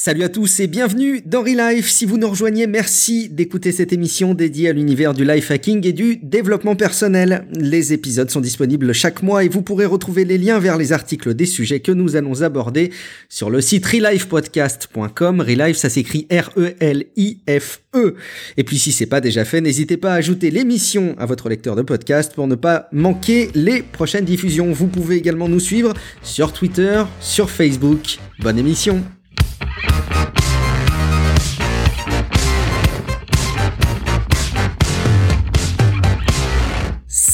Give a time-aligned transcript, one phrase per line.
[0.00, 1.90] Salut à tous et bienvenue dans Relife.
[1.90, 5.92] Si vous nous rejoignez, merci d'écouter cette émission dédiée à l'univers du life hacking et
[5.92, 7.48] du développement personnel.
[7.52, 11.34] Les épisodes sont disponibles chaque mois et vous pourrez retrouver les liens vers les articles
[11.34, 12.92] des sujets que nous allons aborder
[13.28, 15.40] sur le site relifepodcast.com.
[15.40, 17.80] Relife, ça s'écrit R-E-L-I-F-E.
[17.96, 18.14] E.
[18.56, 21.74] Et puis si c'est pas déjà fait, n'hésitez pas à ajouter l'émission à votre lecteur
[21.74, 24.70] de podcast pour ne pas manquer les prochaines diffusions.
[24.70, 25.92] Vous pouvez également nous suivre
[26.22, 28.18] sur Twitter, sur Facebook.
[28.38, 29.02] Bonne émission.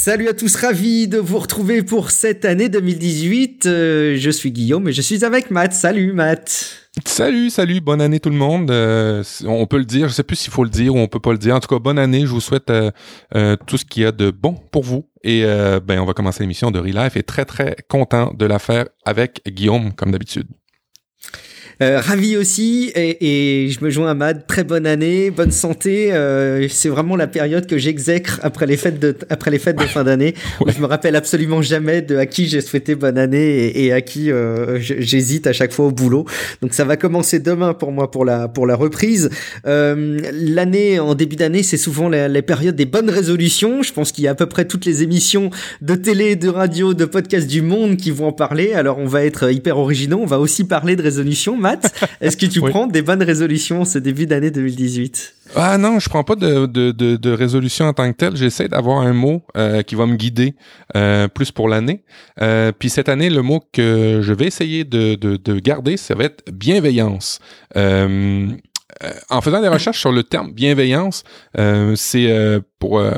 [0.04, 3.64] Salut à tous, ravi de vous retrouver pour cette année 2018.
[3.64, 5.72] Euh, je suis Guillaume et je suis avec Matt.
[5.72, 6.90] Salut Matt.
[7.06, 8.70] Salut, salut, bonne année tout le monde.
[8.70, 11.20] Euh, on peut le dire, je sais plus s'il faut le dire ou on peut
[11.20, 11.54] pas le dire.
[11.54, 12.20] En tout cas, bonne année.
[12.20, 15.08] Je vous souhaite euh, tout ce qu'il y a de bon pour vous.
[15.22, 18.84] Et ben, on va commencer l'émission de Relife et très très content de la faire
[19.06, 20.48] avec Guillaume comme d'habitude.
[21.82, 24.46] Euh, ravi aussi et, et, je me joins à Mad.
[24.46, 26.12] Très bonne année, bonne santé.
[26.12, 29.84] Euh, c'est vraiment la période que j'exècre après les fêtes de après les fêtes de
[29.84, 30.34] fin d'année.
[30.60, 30.72] Ouais.
[30.74, 34.00] Je me rappelle absolument jamais de à qui j'ai souhaité bonne année et, et à
[34.00, 36.24] qui euh, j'hésite à chaque fois au boulot.
[36.62, 39.30] Donc ça va commencer demain pour moi pour la pour la reprise.
[39.66, 43.82] Euh, L'année en début d'année, c'est souvent les, les, périodes des bonnes résolutions.
[43.82, 46.94] Je pense qu'il y a à peu près toutes les émissions de télé, de radio,
[46.94, 48.74] de podcast du monde qui vont en parler.
[48.74, 50.20] Alors on va être hyper originaux.
[50.22, 51.56] On va aussi parler de résolutions
[52.20, 52.70] Est-ce que tu oui.
[52.70, 56.90] prends des bonnes résolutions ce début d'année 2018 Ah non, je prends pas de, de,
[56.92, 58.36] de, de résolution en tant que telle.
[58.36, 60.54] J'essaie d'avoir un mot euh, qui va me guider
[60.96, 62.02] euh, plus pour l'année.
[62.40, 66.14] Euh, puis cette année, le mot que je vais essayer de, de, de garder, ça
[66.14, 67.38] va être bienveillance.
[67.76, 68.48] Euh,
[69.28, 71.24] en faisant des recherches sur le terme bienveillance,
[71.58, 73.10] euh, c'est euh, pour euh,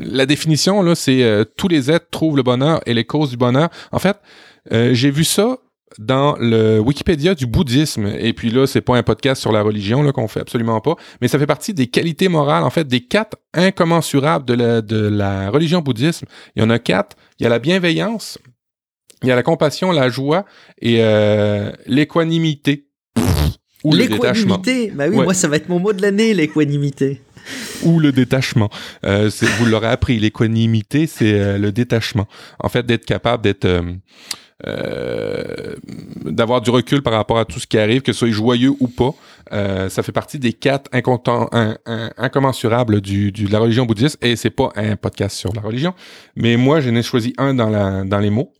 [0.00, 3.68] la définition là, c'est tous les êtres trouvent le bonheur et les causes du bonheur.
[3.92, 4.16] En fait,
[4.70, 5.58] j'ai vu ça
[5.98, 8.06] dans le Wikipédia du bouddhisme.
[8.18, 10.96] Et puis là, c'est pas un podcast sur la religion là qu'on fait absolument pas,
[11.20, 15.08] mais ça fait partie des qualités morales, en fait, des quatre incommensurables de la, de
[15.08, 16.26] la religion bouddhisme.
[16.56, 17.16] Il y en a quatre.
[17.38, 18.38] Il y a la bienveillance,
[19.22, 20.44] il y a la compassion, la joie
[20.80, 22.86] et euh, l'équanimité.
[23.82, 25.24] Ou l'équanimité, bah oui, ouais.
[25.24, 27.22] moi ça va être mon mot de l'année, l'équanimité.
[27.82, 28.68] Ou le détachement.
[29.06, 32.28] Euh, vous l'aurez appris, l'équanimité, c'est euh, le détachement.
[32.58, 33.82] En fait, d'être capable d'être
[34.66, 35.74] euh,
[36.24, 38.88] d'avoir du recul par rapport à tout ce qui arrive, que ce soit joyeux ou
[38.88, 39.12] pas.
[39.52, 44.70] Euh, ça fait partie des quatre incommensurables du, de la religion bouddhiste et c'est pas
[44.76, 45.94] un podcast sur la religion.
[46.36, 48.52] Mais moi, j'en ai choisi un dans, les mots,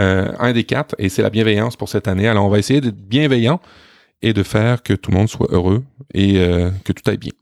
[0.00, 2.28] euh, un des quatre, et c'est la bienveillance pour cette année.
[2.28, 3.60] Alors, on va essayer d'être bienveillant
[4.22, 6.34] et de faire que tout le monde soit heureux et
[6.84, 7.32] que tout aille bien.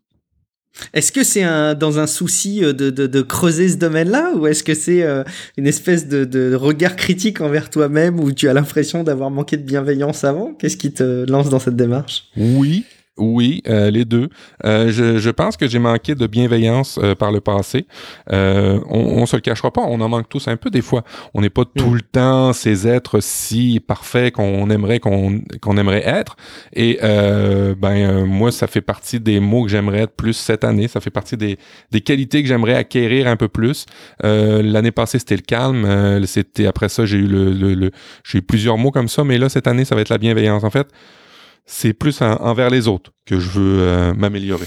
[0.93, 4.65] Est-ce que c'est un, dans un souci de, de, de creuser ce domaine-là ou est-ce
[4.65, 5.23] que c'est euh,
[5.57, 9.63] une espèce de, de, regard critique envers toi-même où tu as l'impression d'avoir manqué de
[9.63, 10.53] bienveillance avant?
[10.55, 12.29] Qu'est-ce qui te lance dans cette démarche?
[12.37, 12.85] Oui,
[13.17, 14.29] oui, euh, les deux.
[14.65, 17.87] Euh, je, je, pense que j'ai manqué de bienveillance euh, par le passé.
[18.33, 21.05] Euh, on, on se le cachera pas, on en manque tous un peu des fois.
[21.33, 21.79] On n'est pas mmh.
[21.79, 26.37] tout le temps ces êtres si parfaits qu'on aimerait qu'on qu'on aimerait être.
[26.73, 30.89] Et euh, ben moi, ça fait partie des mots que j'aimerais être plus cette année.
[30.89, 31.57] Ça fait partie des,
[31.93, 33.87] des qualités que j'aimerais acquérir un peu plus.
[34.23, 36.27] L'année passée, c'était le calme.
[36.27, 37.91] c'était après ça, j'ai eu le, le, le
[38.25, 39.23] j'ai eu plusieurs mots comme ça.
[39.25, 40.65] Mais là, cette année, ça va être la bienveillance.
[40.65, 40.89] En fait
[41.67, 44.67] c'est plus envers les autres que je veux euh, m'améliorer.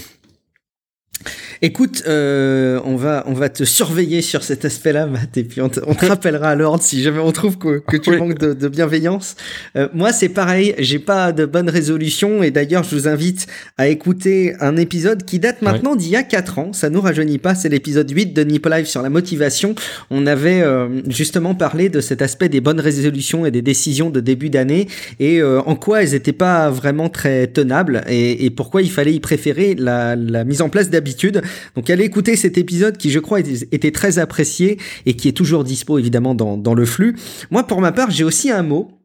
[1.62, 5.69] Écoute, euh, on va on va te surveiller sur cet aspect-là, Matt, et puis on
[5.69, 8.18] te, on te rappellera à l'ordre si jamais on trouve que, que tu oui.
[8.18, 9.35] manques de, de bienveillance.
[9.75, 13.47] Euh, moi, c'est pareil, j'ai pas de bonne résolution, et d'ailleurs, je vous invite
[13.78, 15.97] à écouter un épisode qui date maintenant oui.
[15.97, 16.73] d'il y a 4 ans.
[16.73, 19.74] Ça nous rajeunit pas, c'est l'épisode 8 de Nip Live sur la motivation.
[20.12, 24.19] On avait euh, justement parlé de cet aspect des bonnes résolutions et des décisions de
[24.19, 24.88] début d'année,
[25.19, 29.13] et euh, en quoi elles étaient pas vraiment très tenables, et, et pourquoi il fallait
[29.13, 31.41] y préférer la, la mise en place d'habitudes.
[31.75, 35.63] Donc allez écouter cet épisode qui je crois était, très apprécié et qui est toujours
[35.63, 37.15] dispo évidemment dans, dans le flux.
[37.51, 38.96] Moi pour ma part j'ai aussi un mot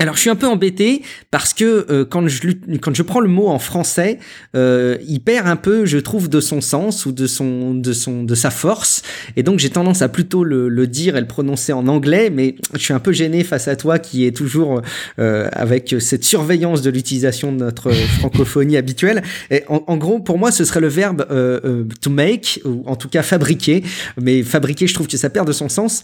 [0.00, 2.48] alors je suis un peu embêté parce que euh, quand je
[2.80, 4.18] quand je prends le mot en français,
[4.56, 8.24] euh, il perd un peu, je trouve, de son sens ou de son de son
[8.24, 9.02] de sa force,
[9.36, 12.56] et donc j'ai tendance à plutôt le, le, dire et le prononcer en anglais, mais
[12.72, 14.82] je suis un peu gêné face à toi qui est toujours
[15.20, 19.22] euh, avec cette surveillance de l'utilisation de notre francophonie habituelle.
[19.52, 22.82] Et en, en, gros, pour moi, ce serait le verbe euh, euh, to make ou
[22.86, 23.84] en tout cas fabriquer,
[24.20, 26.02] mais fabriquer, je trouve que ça perd de son sens.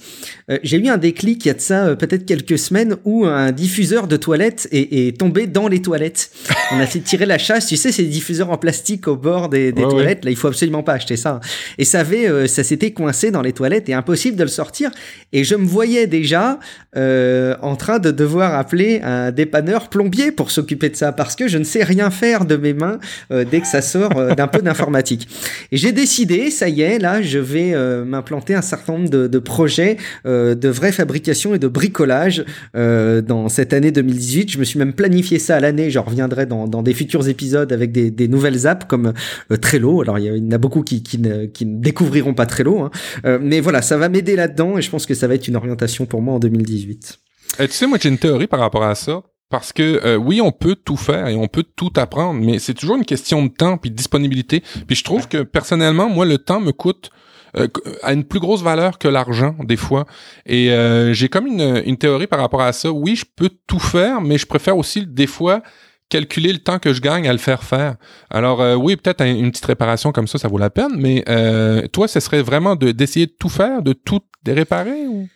[0.62, 3.80] j'ai eu un déclic il y a de ça peut-être quelques semaines où un diffuseur
[3.81, 6.31] diffuseur de toilettes est, est tombé dans les toilettes.
[6.71, 9.73] On a fait tirer la chasse, tu sais, ces diffuseurs en plastique au bord des,
[9.73, 10.23] des toilettes.
[10.23, 11.41] Là, il faut absolument pas acheter ça.
[11.79, 14.91] Et ça avait, euh, ça s'était coincé dans les toilettes et impossible de le sortir.
[15.32, 16.59] Et je me voyais déjà
[16.94, 21.49] euh, en train de devoir appeler un dépanneur plombier pour s'occuper de ça parce que
[21.49, 22.99] je ne sais rien faire de mes mains
[23.32, 25.27] euh, dès que ça sort d'un peu d'informatique.
[25.73, 27.75] Et j'ai décidé, ça y est, là, je vais
[28.05, 29.97] m'implanter un certain nombre de, de projets
[30.27, 32.44] de vraie fabrication et de bricolage
[32.75, 34.50] dans cette année 2018.
[34.50, 35.90] Je me suis même planifié ça à l'année.
[35.90, 39.12] J'en reviendrai dans, des futurs épisodes avec des, nouvelles apps comme
[39.50, 40.02] euh, Trello.
[40.02, 42.90] Alors il y, en a beaucoup qui, ne, découvriront pas Trello, hein.
[43.25, 45.56] Euh, mais voilà, ça va m'aider là-dedans et je pense que ça va être une
[45.56, 47.19] orientation pour moi en 2018.
[47.58, 49.22] Et tu sais, moi j'ai une théorie par rapport à ça.
[49.50, 52.72] Parce que euh, oui, on peut tout faire et on peut tout apprendre, mais c'est
[52.72, 54.62] toujours une question de temps puis de disponibilité.
[54.87, 57.11] Puis je trouve que personnellement, moi, le temps me coûte
[57.56, 57.69] euh,
[58.02, 60.05] à une plus grosse valeur que l'argent des fois.
[60.47, 62.91] Et euh, j'ai comme une, une théorie par rapport à ça.
[62.91, 65.62] Oui, je peux tout faire, mais je préfère aussi des fois
[66.08, 67.94] calculer le temps que je gagne à le faire faire.
[68.31, 71.25] Alors euh, oui, peut-être un- une petite réparation comme ça, ça vaut la peine, mais
[71.29, 75.29] euh, toi, ce serait vraiment de d'essayer de tout faire, de tout réparer ou?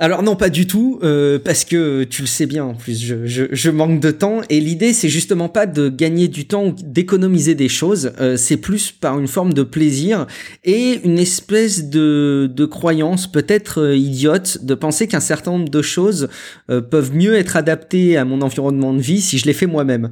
[0.00, 3.26] Alors non, pas du tout, euh, parce que tu le sais bien en plus, je,
[3.26, 6.74] je, je manque de temps et l'idée c'est justement pas de gagner du temps ou
[6.80, 10.28] d'économiser des choses, euh, c'est plus par une forme de plaisir
[10.62, 15.82] et une espèce de, de croyance peut-être euh, idiote de penser qu'un certain nombre de
[15.82, 16.28] choses
[16.70, 20.10] euh, peuvent mieux être adaptées à mon environnement de vie si je les fais moi-même.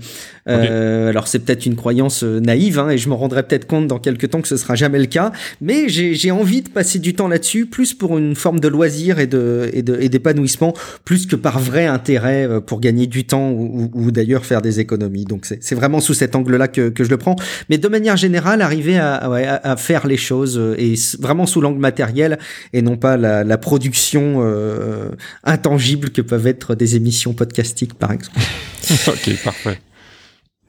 [0.48, 4.00] Euh, Alors c'est peut-être une croyance naïve hein, et je me rendrai peut-être compte dans
[4.00, 5.30] quelques temps que ce sera jamais le cas,
[5.60, 9.20] mais j'ai j'ai envie de passer du temps là-dessus, plus pour une forme de loisir
[9.20, 10.74] et de et d'épanouissement,
[11.04, 14.62] plus que par vrai intérêt euh, pour gagner du temps ou, ou- ou d'ailleurs faire
[14.62, 15.24] des économies.
[15.24, 17.36] Donc c'est vraiment sous cet angle-là que, que je le prends.
[17.68, 21.60] Mais de manière générale, arriver à, à, à faire les choses euh, et vraiment sous
[21.60, 22.38] l'angle matériel
[22.72, 25.10] et non pas la, la production euh,
[25.44, 28.38] intangible que peuvent être des émissions podcastiques par exemple.
[29.08, 29.80] Ok, parfait.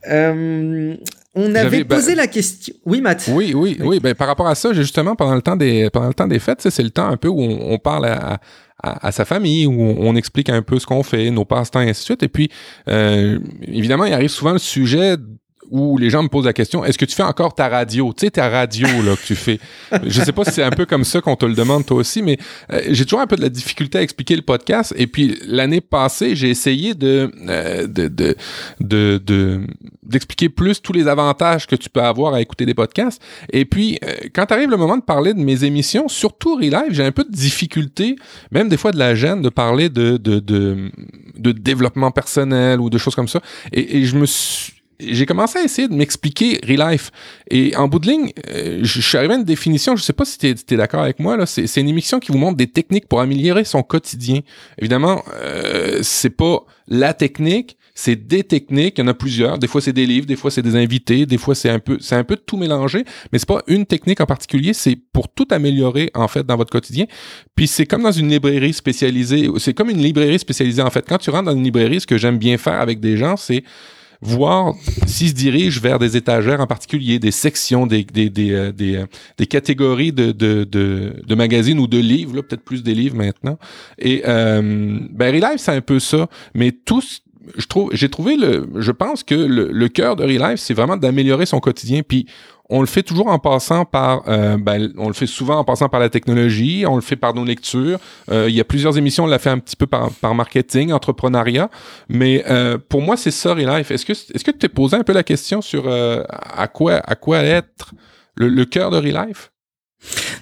[0.09, 0.95] Euh,
[1.35, 2.73] on avait bah- posé la question.
[2.85, 3.29] Oui, Matt.
[3.31, 3.99] Oui, oui, oui.
[3.99, 6.39] Ben, par rapport à ça, j'ai justement, pendant le temps des, pendant le temps des
[6.39, 8.39] fêtes, c'est le temps un peu où on, on parle à, à,
[8.83, 12.01] à sa famille, où on, explique un peu ce qu'on fait, nos passe-temps et ainsi
[12.01, 12.23] de suite.
[12.23, 12.49] Et puis,
[12.87, 15.17] euh, évidemment, il arrive souvent le sujet
[15.69, 18.13] où les gens me posent la question est-ce que tu fais encore ta radio?
[18.17, 19.59] Tu sais, ta radio là que tu fais.
[20.03, 22.21] Je sais pas si c'est un peu comme ça qu'on te le demande toi aussi,
[22.21, 22.37] mais
[22.71, 24.93] euh, j'ai toujours un peu de la difficulté à expliquer le podcast.
[24.97, 28.35] Et puis l'année passée, j'ai essayé de euh, de de
[28.79, 29.61] de de-
[30.03, 33.21] d'expliquer plus tous les avantages que tu peux avoir à écouter des podcasts.
[33.51, 37.03] Et puis euh, quand arrive le moment de parler de mes émissions, surtout Relive, j'ai
[37.03, 38.15] un peu de difficulté,
[38.51, 40.91] même des fois de la gêne de parler de de de,
[41.37, 43.41] de développement personnel ou de choses comme ça.
[43.73, 47.11] Et, et je me suis j'ai commencé à essayer de m'expliquer Relife.
[47.49, 50.25] Et en bout de ligne, euh, je suis arrivé à une définition, je sais pas
[50.25, 53.07] si tu es, d'accord avec moi, là, c'est une émission qui vous montre des techniques
[53.07, 54.41] pour améliorer son quotidien.
[54.79, 59.57] Évidemment, euh, c'est pas la technique, c'est des techniques, il y en a plusieurs.
[59.57, 61.97] Des fois, c'est des livres, des fois, c'est des invités, des fois, c'est un peu
[61.99, 65.47] c'est un peu tout mélangé, mais c'est pas une technique en particulier, c'est pour tout
[65.51, 67.05] améliorer, en fait, dans votre quotidien.
[67.55, 71.05] Puis c'est comme dans une librairie spécialisée, c'est comme une librairie spécialisée, en fait.
[71.07, 73.63] Quand tu rentres dans une librairie, ce que j'aime bien faire avec des gens, c'est
[74.21, 74.73] voir
[75.05, 78.95] s'ils se dirigent vers des étagères en particulier, des sections, des, des, des, euh, des,
[78.97, 79.05] euh,
[79.37, 83.15] des catégories de, de, de, de magazines ou de livres, là, peut-être plus des livres
[83.15, 83.57] maintenant.
[83.99, 86.27] Et euh, Relive, c'est un peu ça.
[86.53, 87.21] Mais tous,
[87.57, 90.97] je trouve, j'ai trouvé le, je pense que le, le cœur de Relive, c'est vraiment
[90.97, 92.01] d'améliorer son quotidien.
[92.07, 92.25] Puis
[92.69, 95.89] on le fait toujours en passant par, euh, ben, on le fait souvent en passant
[95.89, 97.99] par la technologie, on le fait par nos lectures.
[98.29, 101.69] Euh, il y a plusieurs émissions, on l'a fait un petit peu par, marketing, entrepreneuriat.
[102.09, 103.91] Mais euh, pour moi, c'est ça, Relife.
[103.91, 107.15] Est-ce que est-ce que tu t'es posé un peu la question sur à quoi à
[107.15, 107.93] quoi être
[108.35, 109.51] le, le cœur de Relife?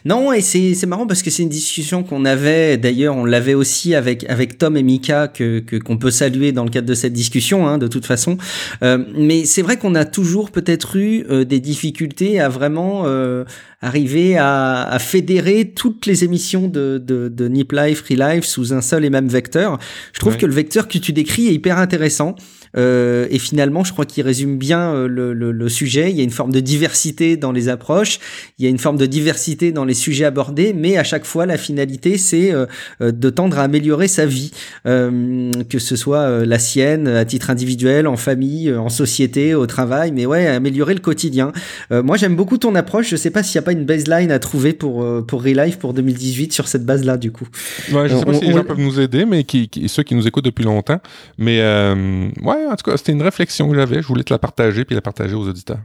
[0.05, 2.77] Non, et c'est c'est marrant parce que c'est une discussion qu'on avait.
[2.77, 6.63] D'ailleurs, on l'avait aussi avec avec Tom et Mika que que- qu'on peut saluer dans
[6.63, 8.37] le cadre de cette discussion, hein, de toute façon.
[8.83, 13.45] Euh, mais c'est vrai qu'on a toujours peut-être eu euh, des difficultés à vraiment euh,
[13.81, 18.73] arriver à, à fédérer toutes les émissions de de, de Nip Life, Free Life sous
[18.75, 19.79] un seul et même vecteur.
[20.13, 20.39] Je trouve Ouais.
[20.39, 22.35] que le vecteur que tu décris est hyper intéressant.
[22.77, 26.09] Euh, et finalement, je crois qu'il résume bien euh, le, le, le sujet.
[26.11, 28.19] Il y a une forme de diversité dans les approches,
[28.59, 31.45] il y a une forme de diversité dans les sujets abordés, mais à chaque fois,
[31.45, 32.65] la finalité, c'est euh,
[33.01, 34.51] de tendre à améliorer sa vie,
[34.85, 40.25] que ce soit la sienne, à titre individuel, en famille, en société, au travail, mais
[40.25, 41.51] ouais, améliorer le quotidien.
[41.91, 43.09] Moi, j'aime beaucoup ton approche.
[43.09, 45.93] Je sais pas s'il n'y a pas une baseline à trouver pour pour Relife pour
[45.93, 47.47] 2018 sur cette base-là, du coup.
[47.91, 50.03] Ouais, je sais pas On- si les gens peuvent nous aider, mais qui, qui- ceux
[50.03, 50.99] qui nous écoutent depuis longtemps.
[51.37, 54.01] Mais euh, ouais, en tout cas, c'était une réflexion que j'avais.
[54.01, 55.81] Je voulais te la partager puis la partager aux auditeurs.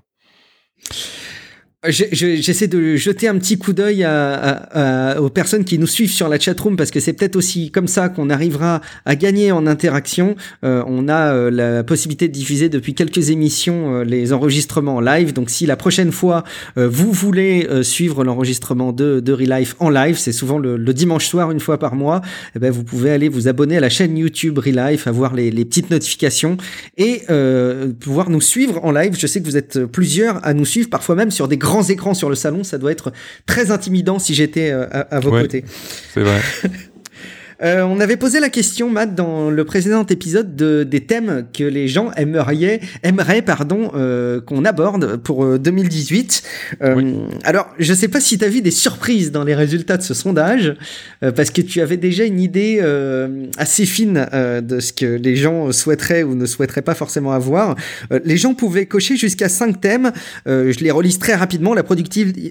[1.88, 4.06] J'essaie de jeter un petit coup d'œil
[5.18, 8.10] aux personnes qui nous suivent sur la chatroom parce que c'est peut-être aussi comme ça
[8.10, 10.37] qu'on arrivera à gagner en interaction.
[10.62, 15.00] Euh, on a euh, la possibilité de diffuser depuis quelques émissions euh, les enregistrements en
[15.00, 15.32] live.
[15.32, 16.44] Donc si la prochaine fois
[16.76, 21.60] vous voulez suivre l'enregistrement de, de Relife en live, c'est souvent le, dimanche soir une
[21.60, 22.20] fois par mois,
[22.54, 25.64] eh ben vous pouvez aller vous abonner à la chaîne YouTube Relife, avoir les, les
[25.64, 26.58] petites notifications
[26.99, 27.22] et
[28.00, 29.16] pouvoir nous suivre en live.
[29.18, 31.88] Je sais que vous êtes plusieurs à nous suivre, parfois même sur des grands grands
[31.88, 33.12] écrans sur le salon, ça doit être
[33.46, 35.64] très intimidant si j'étais euh, à, vos côtés.
[36.12, 36.40] C'est vrai.
[37.62, 41.64] Euh, on avait posé la question, Matt, dans le précédent épisode de, des thèmes que
[41.64, 46.42] les gens aimeraient, aimeraient pardon, euh, qu'on aborde pour 2018.
[46.82, 47.12] Euh,
[47.44, 50.14] Alors, je sais pas si tu as vu des surprises dans les résultats de ce
[50.14, 50.74] sondage,
[51.20, 52.80] parce que tu avais déjà une idée
[53.58, 57.76] assez fine de ce que les gens souhaiteraient ou ne souhaiteraient pas forcément avoir.
[58.24, 60.12] les gens pouvaient cocher jusqu'à cinq thèmes.
[60.46, 61.82] je les relise très rapidement la,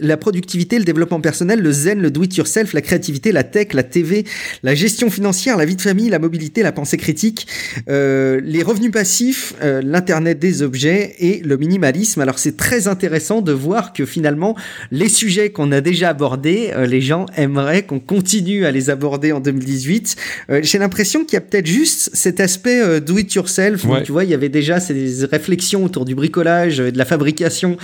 [0.01, 4.25] la productivité, le développement personnel, le zen, le do-it-yourself, la créativité, la tech, la TV,
[4.63, 7.48] la gestion financière, la vie de famille, la mobilité, la pensée critique,
[7.88, 12.20] euh, les revenus passifs, euh, l'internet des objets et le minimalisme.
[12.20, 14.58] Alors c'est très intéressant de voir que finalement
[14.91, 19.32] les sujets qu'on a déjà abordés, euh, les gens aimeraient qu'on continue à les aborder
[19.32, 20.18] en 2018.
[20.62, 23.86] J'ai l'impression qu'il y a peut-être juste cet aspect do it yourself.
[24.03, 27.77] tu vois, il y avait déjà ces réflexions autour du bricolage et de la fabrication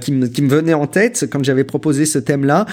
[0.00, 2.66] qui me, qui me venaient en tête quand j'avais proposé ce thème-là.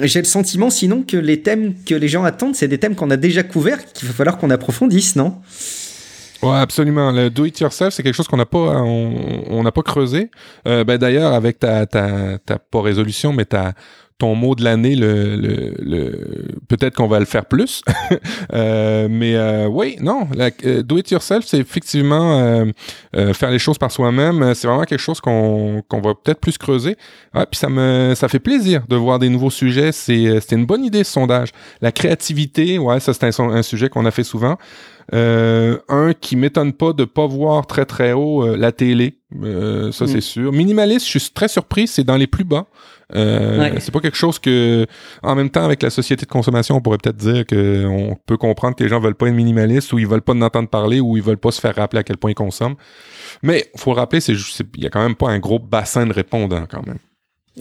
[0.00, 3.03] J'ai le sentiment sinon que les thèmes que les gens attendent, c'est des thèmes qu'on
[3.10, 5.40] a déjà couvert qu'il va falloir qu'on approfondisse, non?
[6.42, 7.10] Ouais, absolument.
[7.10, 10.30] Le do it yourself, c'est quelque chose qu'on n'a pas, on n'a pas creusé.
[10.68, 13.72] Euh, ben d'ailleurs, avec ta, ta, ta, pas résolution, mais ta,
[14.24, 17.82] ton mot de l'année, le, le, peut-être qu'on va le faire plus.
[18.54, 22.64] euh, mais euh, oui, non, la, euh, do it yourself, c'est effectivement
[23.12, 24.54] faire les choses par soi-même.
[24.54, 26.96] C'est vraiment quelque chose qu'on va peut-être plus creuser.
[27.34, 29.92] Ouais, puis ça me ça fait plaisir de voir des nouveaux sujets.
[29.92, 31.50] C'est c'était une bonne idée ce sondage.
[31.82, 34.56] La créativité, ouais, ça c'est un, un sujet qu'on a fait souvent.
[35.12, 40.06] Euh, un qui m'étonne pas de pas voir très très haut la télé, euh, ça
[40.06, 40.22] c'est mm.
[40.22, 40.52] sûr.
[40.52, 42.66] Minimaliste, je suis très surpris, c'est dans les plus bas.
[43.16, 44.86] Euh, C'est pas quelque chose que,
[45.22, 48.76] en même temps, avec la société de consommation, on pourrait peut-être dire qu'on peut comprendre
[48.76, 51.16] que les gens veulent pas être minimalistes ou ils veulent pas en entendre parler ou
[51.16, 52.76] ils veulent pas se faire rappeler à quel point ils consomment.
[53.42, 56.12] Mais faut le rappeler, c'est il y a quand même pas un gros bassin de
[56.12, 56.98] répondants quand même.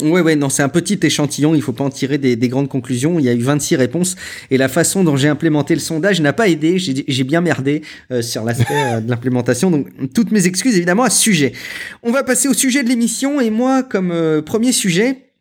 [0.02, 2.68] Ouais, ouais, non, c'est un petit échantillon, il faut pas en tirer des, des, grandes
[2.68, 3.20] conclusions.
[3.20, 4.16] Il y a eu 26 réponses
[4.50, 6.80] et la façon dont j'ai implémenté le sondage n'a pas aidé.
[6.80, 11.12] J'ai bien merdé euh, sur l'aspect euh, de l'implémentation, donc toutes mes excuses évidemment à
[11.12, 11.54] ce sujet.
[12.02, 15.33] On va passer au sujet de l'émission et moi, comme euh, premier sujet,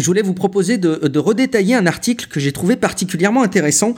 [0.00, 3.94] je voulais vous proposer de, de redétailler un article que j'ai trouvé particulièrement intéressant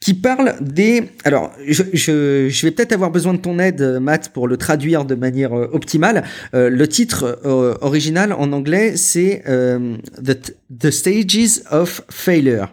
[0.00, 1.10] qui parle des...
[1.24, 5.04] Alors, je, je, je vais peut-être avoir besoin de ton aide, Matt, pour le traduire
[5.04, 6.24] de manière euh, optimale.
[6.54, 12.68] Euh, le titre euh, original en anglais, c'est the, the Stages of Failure.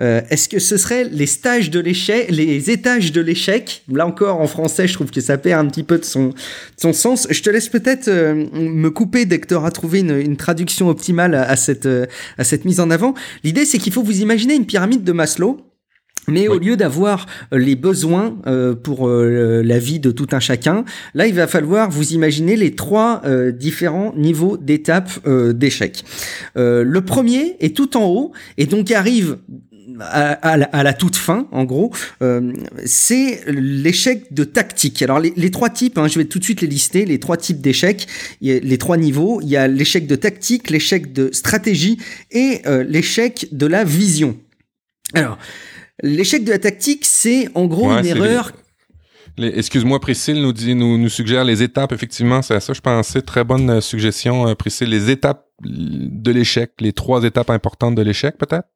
[0.00, 3.82] Euh, est-ce que ce serait les stages de l'échec, les étages de l'échec?
[3.90, 6.32] Là encore, en français, je trouve que ça perd un petit peu de son,
[6.76, 7.26] son sens.
[7.30, 10.88] Je te laisse peut-être euh, me couper dès que tu auras trouvé une, une, traduction
[10.88, 13.14] optimale à, cette, euh, à cette mise en avant.
[13.42, 15.60] L'idée, c'est qu'il faut vous imaginer une pyramide de Maslow.
[16.28, 18.36] Mais au lieu d'avoir les besoins
[18.82, 20.84] pour la vie de tout un chacun,
[21.14, 23.22] là, il va falloir vous imaginer les trois
[23.52, 26.04] différents niveaux d'étapes d'échec.
[26.56, 29.36] le premier est tout en haut et donc arrive
[30.00, 32.52] à, la, toute fin, en gros, euh,
[32.84, 35.02] c'est l'échec de tactique.
[35.02, 37.60] Alors les, trois types, hein, je vais tout de suite les lister, les trois types
[37.60, 38.06] d'échecs,
[38.40, 39.40] les trois niveaux.
[39.42, 41.98] Il y a l'échec de tactique, l'échec de stratégie
[42.30, 44.36] et euh, l'échec de la vision.
[45.14, 45.38] Alors,
[46.02, 48.52] l'échec de la tactique, c'est en gros une erreur.
[49.38, 51.92] Excuse-moi, Priscille nous, dit, nous, nous suggère les étapes.
[51.92, 53.20] Effectivement, c'est à ça je pensais.
[53.20, 54.88] Très bonne euh, suggestion, Priscille.
[54.88, 58.66] Les étapes de l'échec, les trois étapes importantes de l'échec, peut-être?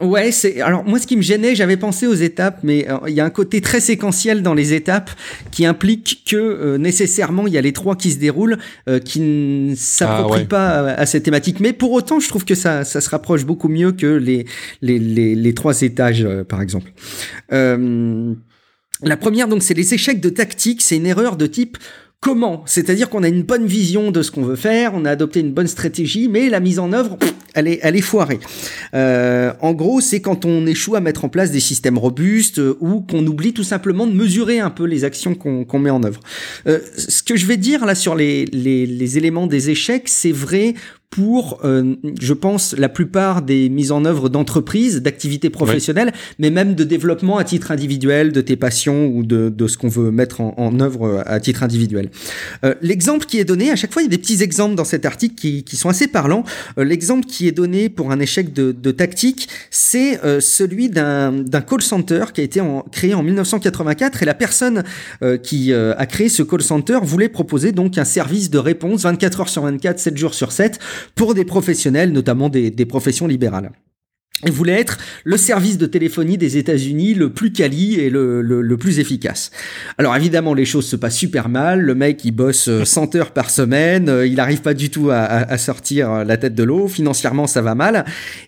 [0.00, 3.14] Ouais, c'est alors moi ce qui me gênait, j'avais pensé aux étapes, mais euh, il
[3.14, 5.10] y a un côté très séquentiel dans les étapes
[5.50, 8.56] qui implique que euh, nécessairement il y a les trois qui se déroulent,
[8.88, 11.60] euh, qui ne s'approprient ah, pas à, cette thématique.
[11.60, 14.46] Mais pour autant, je trouve que ça, ça se rapproche beaucoup mieux que les
[14.80, 16.92] les, les, les trois étages, par exemple.
[17.50, 20.80] la première, donc, c'est les échecs de tactique.
[20.80, 21.76] C'est une erreur de type
[22.20, 22.62] comment?
[22.66, 25.52] C'est-à-dire qu'on a une bonne vision de ce qu'on veut faire, on a adopté une
[25.52, 27.16] bonne stratégie, mais la mise en œuvre,
[27.54, 28.38] elle est, foirée.
[28.94, 32.76] Euh, en gros, c'est quand on échoue à mettre en place des systèmes robustes euh,
[32.80, 36.20] ou qu'on oublie tout simplement de mesurer un peu les actions qu'on met en œuvre.
[36.66, 40.32] Euh, ce que je vais dire là sur les, les, les éléments des échecs, c'est
[40.32, 40.74] vrai
[41.10, 46.76] pour, euh, je pense, la plupart des mises en œuvre d'entreprises, d'activités professionnelles, mais même
[46.76, 50.40] de développement à titre individuel, de tes passions ou de, de ce qu'on veut mettre
[50.40, 52.10] en, en, œuvre à titre individuel.
[52.64, 54.84] Euh, L'exemple qui est donné, à chaque fois, il y a des petits exemples dans
[54.84, 56.44] cet article qui, qui sont assez parlants.
[56.78, 61.44] Euh, L'exemple qui est donné pour un échec de, de tactique, c'est euh, celui d'un
[61.68, 64.84] call center qui a été en, créé en 1984 et la personne
[65.22, 69.40] euh, qui a créé ce call center voulait proposer donc un service de réponse 24
[69.40, 70.78] heures sur 24, 7 jours sur 7
[71.14, 73.72] pour des professionnels, notamment des, professions libérales.
[74.46, 78.98] Voulait être le service de téléphonie des États-Unis le plus quali et le, le, plus
[78.98, 79.50] efficace.
[79.98, 81.80] Alors évidemment, les choses se passent super mal.
[81.80, 84.10] Le mec, il bosse 100 heures par semaine.
[84.24, 86.88] Il n'arrive pas du tout à, à, sortir la tête de l'eau.
[86.88, 88.04] Financièrement, ça va mal.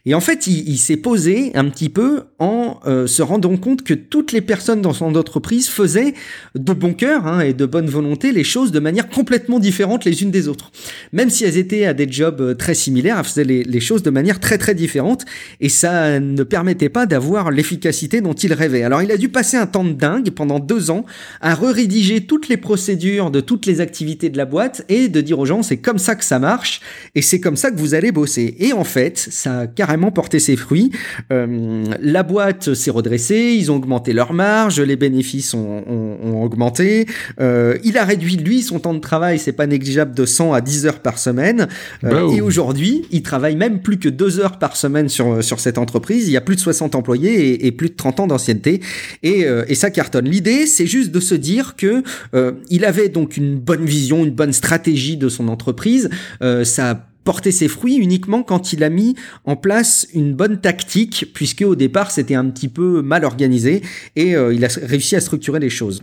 [0.07, 3.95] Et en fait, il, s'est posé un petit peu en euh, se rendant compte que
[3.95, 6.15] toutes les personnes dans son entreprise faisaient
[6.55, 10.23] de bon cœur hein, et de bonne volonté les choses de manière complètement différente les
[10.23, 10.71] unes des autres.
[11.13, 14.03] Même si elles étaient à des jobs euh, très similaires, elles faisaient les, les choses
[14.03, 15.25] de manière très très différente.
[15.61, 18.85] Et ça ne permettait pas d'avoir l'efficacité dont il rêvait.
[18.85, 21.05] Alors il a dû passer un temps de dingue pendant deux ans
[21.41, 25.41] à rédiger toutes les procédures de toutes les activités de la boîte et de dire
[25.41, 26.83] aux gens c'est comme ça que ça marche
[27.17, 28.55] et c'est comme ça que vous allez bosser.
[28.61, 30.93] Et en fait, ça a carrément porté ses fruits.
[31.33, 36.45] Euh, la boîte s'est redressée, ils ont augmenté leur marge, les bénéfices ont, ont, ont
[36.45, 37.07] augmenté.
[37.41, 40.61] Euh, il a réduit lui son temps de travail, c'est pas négligeable, de 100 à
[40.61, 41.67] 10 heures par semaine.
[42.05, 45.72] Euh, et aujourd'hui, il travaille même plus que deux heures par semaine sur sur cette
[45.79, 46.29] entreprise.
[46.29, 48.81] Il y a plus de 60 employés et, plus de 30 ans d'ancienneté.
[49.23, 50.29] Et, euh, et, ça cartonne.
[50.29, 52.03] L'idée, c'est juste de se dire que
[52.35, 56.11] euh, il avait donc une bonne vision, une bonne stratégie de son entreprise.
[56.43, 59.15] Euh, ça a porté ses fruits uniquement quand il a mis
[59.45, 63.83] en place une bonne tactique, puisque au départ c'était un petit peu mal organisé
[64.17, 66.03] et il a réussi à structurer les choses.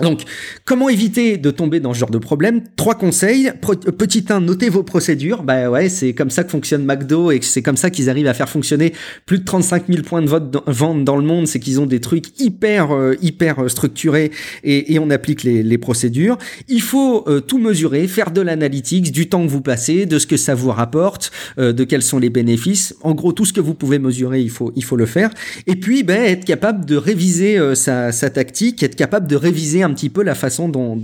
[0.00, 0.22] Donc,
[0.64, 2.62] comment éviter de tomber dans ce genre de problème?
[2.76, 3.52] Trois conseils.
[3.98, 5.42] Petit 1, notez vos procédures.
[5.42, 8.34] Bah ouais, c'est comme ça que fonctionne McDo et c'est comme ça qu'ils arrivent à
[8.34, 8.92] faire fonctionner
[9.24, 10.30] plus de 35 000 points de
[10.66, 11.46] vente dans le monde.
[11.46, 14.30] C'est qu'ils ont des trucs hyper, euh, hyper structurés
[14.64, 16.38] et, on applique les, procédures.
[16.68, 20.26] Il faut euh, tout mesurer, faire de l'analytics, du temps que vous passez, de ce
[20.26, 22.94] que ça vous rapporte, euh, de quels sont les bénéfices.
[23.02, 25.30] En gros, tout ce que vous pouvez mesurer, il faut, il faut le faire.
[25.66, 29.82] Et puis, ben, être capable de réviser euh, sa, sa tactique, être capable de réviser
[29.86, 30.98] un petit peu la façon dont,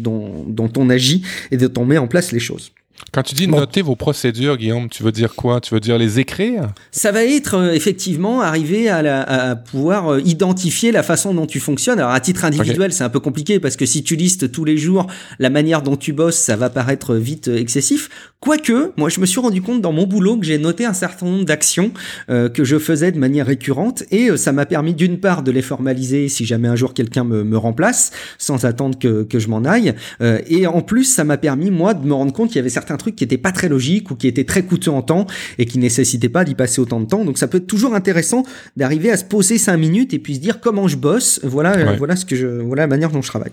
[0.77, 2.73] on agit et dont on met en place les choses.
[3.11, 3.59] Quand tu dis bon.
[3.59, 5.61] noter vos procédures, Guillaume, tu veux dire quoi?
[5.61, 6.69] Tu veux dire les écrire?
[6.91, 11.47] Ça va être euh, effectivement arriver à, la, à, pouvoir euh, identifier la façon dont
[11.47, 11.99] tu fonctionnes.
[11.99, 12.93] Alors à titre individuel, okay.
[12.93, 15.97] c'est un peu compliqué parce que si tu listes tous les jours la manière dont
[15.97, 18.09] tu bosses, ça va paraître vite euh, excessif.
[18.41, 21.27] Quoique, moi je me suis rendu compte dans mon boulot que j'ai noté un certain
[21.27, 21.93] nombre d'actions
[22.29, 26.29] que je faisais de manière récurrente et ça m'a permis d'une part de les formaliser
[26.29, 29.95] si jamais un jour quelqu'un me, me remplace sans attendre que, que je m'en aille.
[30.21, 32.92] Et en plus, ça m'a permis moi de me rendre compte qu'il y avait certains
[32.97, 35.27] trucs qui étaient pas très logiques ou qui étaient très coûteux en temps
[35.59, 37.25] et qui nécessitaient pas d'y passer autant de temps.
[37.25, 38.45] Donc ça peut être toujours intéressant
[38.77, 41.41] d'arriver à se poser cinq minutes et puis se dire comment je bosse.
[41.43, 41.97] Voilà, ouais.
[41.97, 43.53] voilà ce que je, voilà la manière dont je travaille.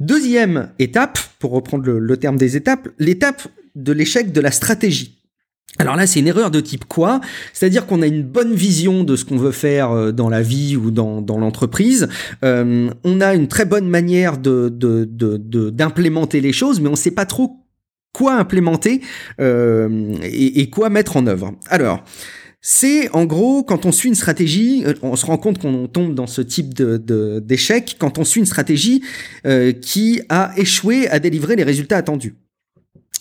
[0.00, 5.18] Deuxième étape, pour reprendre le, le terme des étapes, l'étape de l'échec de la stratégie.
[5.78, 7.22] Alors là, c'est une erreur de type quoi?
[7.54, 10.90] C'est-à-dire qu'on a une bonne vision de ce qu'on veut faire dans la vie ou
[10.90, 12.08] dans, dans l'entreprise.
[12.44, 16.92] Euh, on a une très bonne manière de, de, de, d'implémenter les choses, mais on
[16.92, 17.61] ne sait pas trop
[18.12, 19.00] quoi implémenter
[19.40, 21.54] euh, et, quoi mettre en œuvre.
[21.68, 22.04] Alors,
[22.60, 26.26] c'est en gros quand on suit une stratégie, on se rend compte qu'on tombe dans
[26.28, 29.02] ce type de, de, d'échec quand on suit une stratégie
[29.46, 32.34] euh, qui a échoué à délivrer les résultats attendus.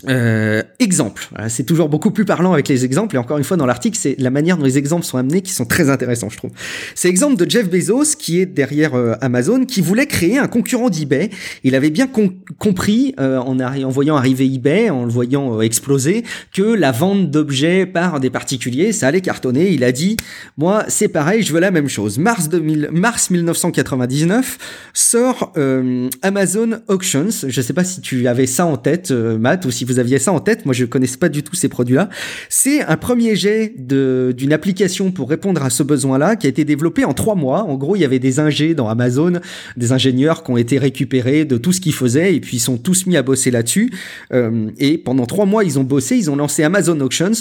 [0.08, 3.66] Euh, exemple, c'est toujours beaucoup plus parlant avec les exemples et encore une fois dans
[3.66, 6.52] l'article c'est la manière dont les exemples sont amenés qui sont très intéressants je trouve.
[6.96, 10.90] C'est l'exemple de Jeff Bezos qui est derrière euh, Amazon qui voulait créer un concurrent
[10.90, 11.30] d'eBay.
[11.64, 16.24] Il avait bien com compris euh, en, voyant arriver eBay, en le voyant euh, exploser,
[16.54, 19.72] que la vente d'objets par des particuliers ça allait cartonner.
[19.72, 20.18] Il a dit
[20.58, 22.18] moi c'est pareil, je veux la même chose.
[22.18, 24.58] Mars 2000, mars 1999
[24.94, 27.30] sort euh, Amazon Auctions.
[27.48, 30.32] Je sais pas si tu avais ça en tête Matt ou si vous aviez ça
[30.32, 32.10] en tête, moi je connaissais pas du tout ces produits-là.
[32.50, 37.06] C'est un premier jet d'une application pour répondre à ce besoin-là qui a été développé
[37.06, 37.64] en trois mois.
[37.64, 39.34] En gros, il y avait des ingés dans Amazon,
[39.78, 42.78] des ingénieurs qui ont été récupérés de tout ce qu'ils faisaient et puis ils sont
[42.78, 43.92] tous mis à bosser là-dessus.
[44.34, 47.32] Euh, et pendant trois mois, ils ont bossé, ils ont lancé Amazon Auctions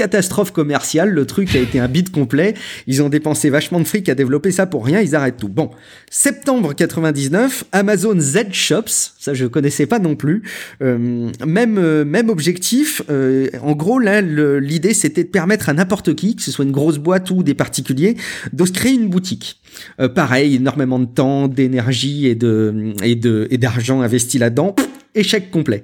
[0.00, 2.54] catastrophe commerciale, le truc a été un bid complet,
[2.86, 5.50] ils ont dépensé vachement de fric à développer ça pour rien, ils arrêtent tout.
[5.50, 5.68] Bon,
[6.10, 10.42] septembre 99, Amazon Z Shops, ça je connaissais pas non plus,
[10.82, 16.14] euh, même, euh, même objectif, euh, en gros là l'idée c'était de permettre à n'importe
[16.14, 18.16] qui, que ce soit une grosse boîte ou des particuliers,
[18.54, 19.60] de se créer une boutique.
[20.00, 24.74] Euh, pareil, énormément de temps, d'énergie et de et de et d'argent investi là-dedans,
[25.14, 25.82] échec complet.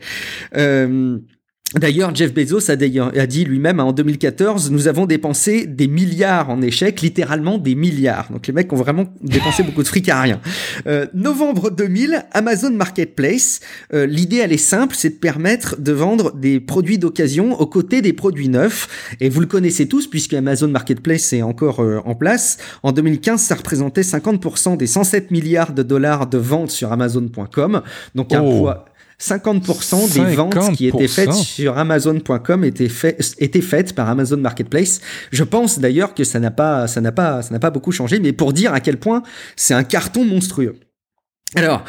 [0.56, 1.18] Euh,
[1.74, 7.00] D'ailleurs, Jeff Bezos a, dit lui-même en 2014, nous avons dépensé des milliards en échecs,
[7.00, 8.28] littéralement des milliards.
[8.30, 10.40] Donc les mecs ont vraiment dépensé beaucoup de fric à rien.
[10.86, 13.60] Euh, novembre 2000, Amazon Marketplace.
[13.92, 18.00] Euh, l'idée, elle est simple, c'est de permettre de vendre des produits d'occasion aux côtés
[18.00, 19.16] des produits neufs.
[19.20, 22.58] Et vous le connaissez tous, puisque Amazon Marketplace est encore euh, en place.
[22.84, 27.82] En 2015, ça représentait 50% des 107 milliards de dollars de ventes sur Amazon.com.
[28.14, 28.60] Donc un Oh.
[28.60, 28.84] poids
[29.20, 31.44] 50% des ventes qui étaient faites 50%.
[31.44, 35.00] sur Amazon.com étaient, fait, étaient faites par Amazon Marketplace.
[35.32, 38.18] Je pense d'ailleurs que ça n'a pas, ça n'a pas, ça n'a pas beaucoup changé,
[38.18, 39.22] mais pour dire à quel point
[39.56, 40.76] c'est un carton monstrueux.
[41.54, 41.84] Alors,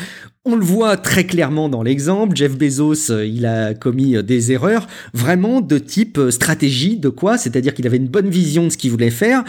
[0.47, 2.35] on le voit très clairement dans l'exemple.
[2.35, 6.97] Jeff Bezos, euh, il a commis euh, des erreurs vraiment de type euh, stratégie.
[6.97, 7.37] De quoi?
[7.37, 9.43] C'est-à-dire qu'il avait une bonne vision de ce qu'il voulait faire,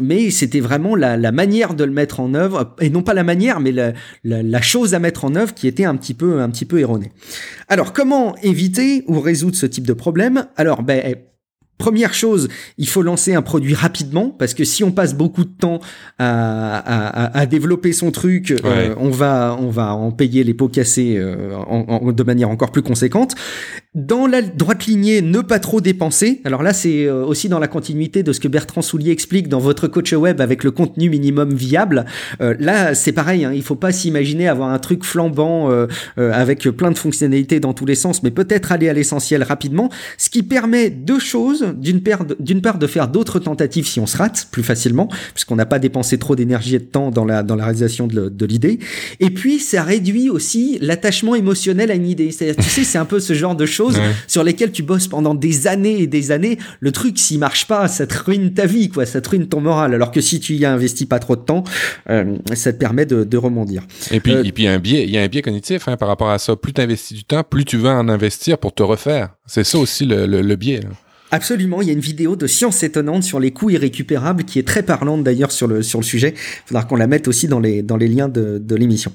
[0.00, 3.60] mais c'était vraiment la, manière de le mettre en œuvre, et non pas la manière,
[3.60, 3.72] mais
[4.24, 7.12] la chose à mettre en œuvre qui était un petit peu, un petit peu erronée.
[7.68, 10.46] Alors, comment éviter ou résoudre ce type de problème?
[10.56, 11.14] Alors, ben,
[11.82, 12.46] Première chose,
[12.78, 15.80] il faut lancer un produit rapidement parce que si on passe beaucoup de temps
[16.20, 20.68] à, à, à développer son truc, euh, on va on va en payer les pots
[20.68, 23.34] cassés euh, en- en- de manière encore plus conséquente.
[23.94, 26.40] Dans la droite lignée, ne pas trop dépenser.
[26.46, 29.58] Alors là, c'est euh, aussi dans la continuité de ce que Bertrand Soulier explique dans
[29.58, 32.06] votre coach web avec le contenu minimum viable.
[32.40, 33.44] Euh, là, c'est pareil.
[33.44, 37.60] Hein, il faut pas s'imaginer avoir un truc flambant euh, euh, avec plein de fonctionnalités
[37.60, 41.74] dans tous les sens, mais peut-être aller à l'essentiel rapidement, ce qui permet deux choses.
[41.76, 45.56] D'une part, d'une part, de faire d'autres tentatives si on se rate plus facilement, puisqu'on
[45.56, 48.78] n'a pas dépensé trop d'énergie et de temps dans la dans la réalisation de l'idée.
[49.20, 52.30] Et puis, ça réduit aussi l'attachement émotionnel à une idée.
[52.30, 54.12] C'est-à-dire, tu sais, c'est un peu ce genre de choses Ouais.
[54.26, 56.58] sur lesquelles tu bosses pendant des années et des années.
[56.80, 59.06] Le truc, s'il marche pas, ça te ruine ta vie, quoi.
[59.06, 59.94] Ça te ruine ton moral.
[59.94, 61.64] Alors que si tu y as investi pas trop de temps,
[62.10, 63.82] euh, ça te permet de, de rebondir.
[64.10, 65.42] Et puis, Euh, et puis il y a un biais, il y a un biais
[65.42, 66.56] cognitif hein, par rapport à ça.
[66.56, 69.30] Plus tu investis du temps, plus tu vas en investir pour te refaire.
[69.46, 70.80] C'est ça aussi le, le, le biais.
[70.80, 70.88] là.
[71.34, 74.68] Absolument, il y a une vidéo de science étonnante sur les coûts irrécupérables qui est
[74.68, 76.34] très parlante d'ailleurs sur le sur le sujet.
[76.36, 79.14] Il faudra qu'on la mette aussi dans les dans les liens de, de l'émission.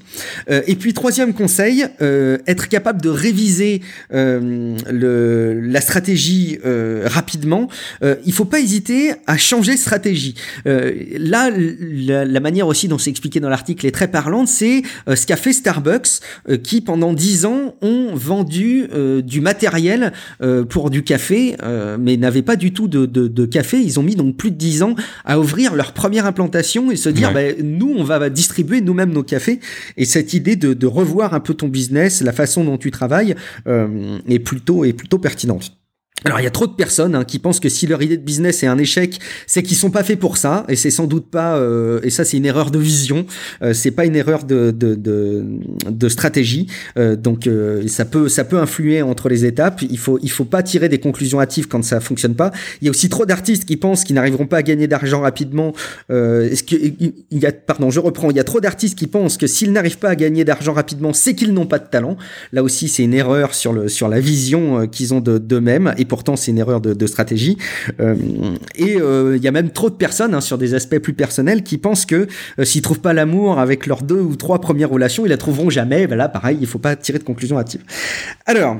[0.50, 7.04] Euh, et puis troisième conseil, euh, être capable de réviser euh, le la stratégie euh,
[7.06, 7.68] rapidement.
[8.02, 10.34] Euh, il faut pas hésiter à changer stratégie.
[10.66, 14.48] Euh, là, la, la manière aussi dont c'est expliqué dans l'article est très parlante.
[14.48, 16.18] C'est ce qu'a fait Starbucks,
[16.64, 18.88] qui pendant dix ans ont vendu
[19.22, 20.12] du matériel
[20.68, 21.56] pour du café,
[22.08, 23.78] mais n'avaient pas du tout de, de, de café.
[23.78, 24.94] Ils ont mis donc plus de 10 ans
[25.26, 27.54] à ouvrir leur première implantation et se dire, Ouais.
[27.54, 29.60] bah, nous, on va distribuer nous-mêmes nos cafés.
[29.98, 33.34] Et cette idée de, de revoir un peu ton business, la façon dont tu travailles,
[33.66, 35.77] euh, est plutôt est plutôt pertinente.
[36.24, 38.22] Alors il y a trop de personnes hein, qui pensent que si leur idée de
[38.22, 41.30] business est un échec, c'est qu'ils sont pas faits pour ça et c'est sans doute
[41.30, 43.24] pas euh, et ça c'est une erreur de vision,
[43.62, 45.44] euh, c'est pas une erreur de de de,
[45.88, 46.66] de stratégie.
[46.96, 49.82] Euh, donc euh, ça peut ça peut influer entre les étapes.
[49.82, 52.50] Il faut il faut pas tirer des conclusions hâtives quand ça fonctionne pas.
[52.80, 55.72] Il y a aussi trop d'artistes qui pensent qu'ils n'arriveront pas à gagner d'argent rapidement.
[56.10, 59.06] Euh, est-ce que il y a pardon je reprends il y a trop d'artistes qui
[59.06, 62.16] pensent que s'ils n'arrivent pas à gagner d'argent rapidement, c'est qu'ils n'ont pas de talent.
[62.52, 65.94] Là aussi c'est une erreur sur le sur la vision euh, qu'ils ont de d'eux-mêmes
[65.96, 67.56] et pourtant c'est une erreur de, stratégie.
[68.00, 68.16] Euh,
[68.74, 71.62] et euh, il y a même trop de personnes hein, sur des aspects plus personnels
[71.62, 72.26] qui pensent que
[72.58, 75.70] euh, s'ils trouvent pas l'amour avec leurs deux ou trois premières relations, ils la trouveront
[75.70, 76.06] jamais.
[76.06, 77.82] Ben là, pareil, il faut pas tirer de conclusion hâtive.
[78.46, 78.78] Alors.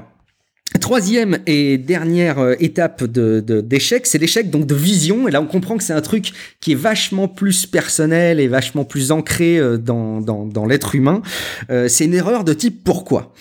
[0.83, 5.27] Troisième et dernière euh, étape de, d'échec, c'est l'échec donc de vision.
[5.27, 8.85] Et là, on comprend que c'est un truc qui est vachement plus personnel et vachement
[8.85, 11.23] plus ancré dans, dans, l'être humain.
[11.89, 13.33] C'est une erreur de type pourquoi?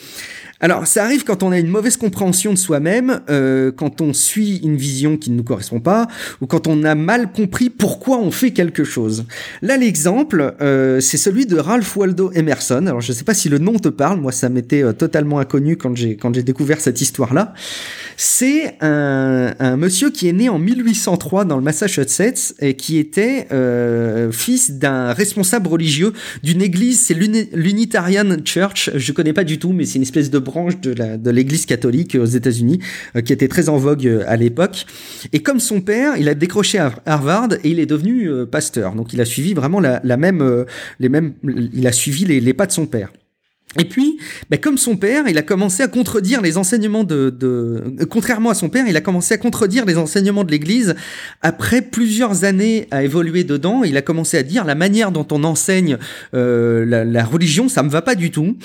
[0.60, 4.58] Alors, ça arrive quand on a une mauvaise compréhension de soi-même, euh, quand on suit
[4.64, 6.08] une vision qui ne nous correspond pas,
[6.42, 9.26] ou quand on a mal compris pourquoi on fait quelque chose.
[9.62, 12.88] Là, l'exemple, euh, c'est celui de Ralph Waldo Emerson.
[12.88, 14.20] Alors, je ne sais pas si le nom te parle.
[14.20, 17.54] Moi, ça m'était euh, totalement inconnu quand j'ai découvert cette histoire-là.
[18.16, 23.48] C'est un, un monsieur qui est né en 1803 dans le Massachusetts et qui était
[23.52, 28.90] euh, fils d'un responsable religieux d'une église, c'est l'Uni- l'Unitarian Church.
[28.96, 32.26] Je connais pas du tout, mais c'est une espèce de branche de l'église catholique aux
[32.26, 32.80] États-Unis
[33.16, 34.86] euh, qui était très en vogue euh, à l'époque.
[35.34, 38.96] Et comme son père, il a décroché à Harvard et il est devenu euh, pasteur.
[38.96, 40.66] Donc il a suivi vraiment la, même, euh,
[41.00, 43.12] les mêmes, il a suivi les pas de son père.
[43.80, 44.18] Et puis,
[44.50, 47.84] ben, comme son père, il a commencé à contredire les enseignements de, de...
[48.10, 50.96] Contrairement à son père, il a commencé à contredire les enseignements de l'Église.
[51.42, 55.44] Après plusieurs années à évoluer dedans, il a commencé à dire la manière dont on
[55.44, 55.98] enseigne
[56.34, 58.58] euh, la, la religion, ça me va pas du tout.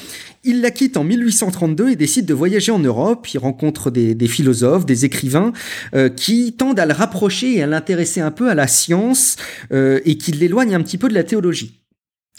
[0.45, 3.29] Il la quitte en 1832 et décide de voyager en Europe.
[3.33, 5.53] Il rencontre des, des philosophes, des écrivains
[5.95, 9.37] euh, qui tendent à le rapprocher et à l'intéresser un peu à la science
[9.73, 11.82] euh, et qui l'éloignent un petit peu de la théologie.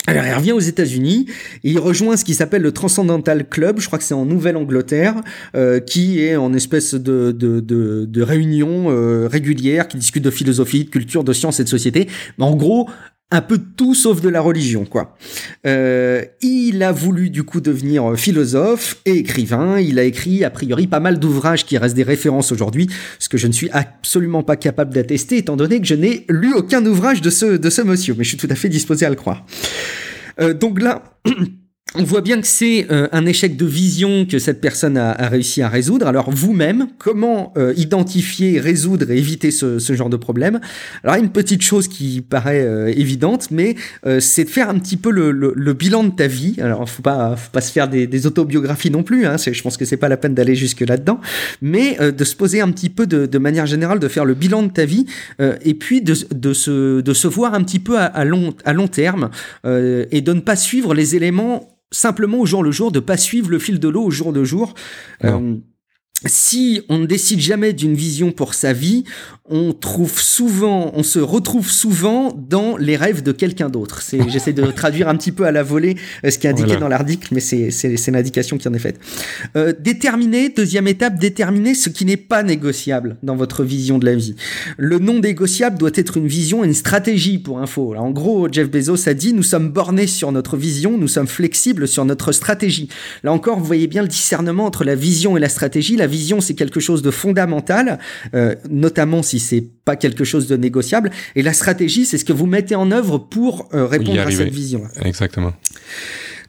[0.06, 1.28] Alors il revient aux États-Unis
[1.64, 5.16] il rejoint ce qui s'appelle le Transcendental Club, je crois que c'est en Nouvelle-Angleterre,
[5.56, 10.30] euh, qui est en espèce de, de, de, de réunion euh, régulière qui discute de
[10.30, 12.08] philosophie, de culture, de science et de société.
[12.38, 12.90] Mais en gros,
[13.34, 15.18] un peu tout sauf de la religion, quoi.
[15.66, 19.80] Euh, il a voulu du coup devenir philosophe et écrivain.
[19.80, 23.40] Il a écrit a priori pas mal d'ouvrages qui restent des références aujourd'hui, ce que
[23.40, 27.22] je ne suis absolument pas capable d'attester étant donné que je n'ai lu aucun ouvrage
[27.22, 29.44] de ce de ce monsieur, mais je suis tout à fait disposé à le croire.
[30.40, 31.04] Euh, donc là.
[31.96, 35.62] on voit bien que c'est euh, un échec de vision que cette personne a, réussi
[35.62, 36.08] à résoudre.
[36.08, 40.60] Alors vous-même, comment euh, identifier, résoudre et éviter ce, genre de problème?
[41.04, 43.76] Alors une petite chose qui paraît euh, évidente, mais
[44.20, 46.56] c'est de faire un petit peu le, bilan de ta vie.
[46.62, 49.26] Alors faut pas, faut pas se faire des, autobiographies non plus.
[49.26, 51.20] Hein, je pense que c'est pas la peine d'aller jusque là-dedans,
[51.62, 54.64] mais de se poser un petit peu de, de, manière générale, de faire le bilan
[54.64, 55.06] de ta vie
[55.40, 58.88] et puis de, de, se, de se voir un petit peu à long, à long
[58.88, 59.30] terme
[59.66, 63.50] et de ne pas suivre les éléments simplement au jour le jour, de pas suivre
[63.50, 64.74] le fil de l'eau au jour le jour.
[65.24, 65.56] Euh,
[66.26, 69.04] si on ne décide jamais d'une vision pour sa vie,
[69.50, 74.02] on trouve souvent, on se retrouve souvent dans les rêves de quelqu'un d'autre.
[74.28, 76.80] J'essaie de traduire un petit peu à la volée euh, ce qui est indiqué voilà.
[76.80, 79.00] dans l'article, mais c'est, l'indication qui en est faite.
[79.56, 84.16] Euh, déterminer, deuxième étape, déterminer ce qui n'est pas négociable dans votre vision de la
[84.16, 84.36] vie.
[84.78, 87.96] Le non négociable doit être une vision et une stratégie pour info.
[87.96, 91.88] en gros, Jeff Bezos a dit, nous sommes bornés sur notre vision, nous sommes flexibles
[91.88, 92.88] sur notre stratégie.
[93.24, 95.96] Là encore, vous voyez bien le discernement entre la vision et la stratégie.
[95.98, 98.00] La vision, c'est quelque chose de fondamental,
[98.34, 101.12] euh, notamment si c'est pas quelque chose de négociable.
[101.36, 104.54] Et la stratégie, c'est ce que vous mettez en œuvre pour euh, répondre à cette
[104.54, 104.84] vision.
[105.04, 105.54] Exactement.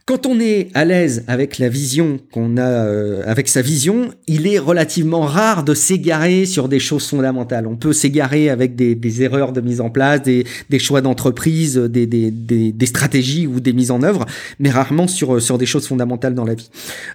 [0.07, 4.47] Quand on est à l'aise avec la vision qu'on a, euh, avec sa vision, il
[4.47, 7.67] est relativement rare de s'égarer sur des choses fondamentales.
[7.67, 11.77] On peut s'égarer avec des, des, erreurs de mise en place, des, des choix d'entreprise,
[11.77, 14.27] des, des, stratégies ou des mises en œuvre,
[14.59, 16.69] mais rarement sur, sur des choses fondamentales dans la vie.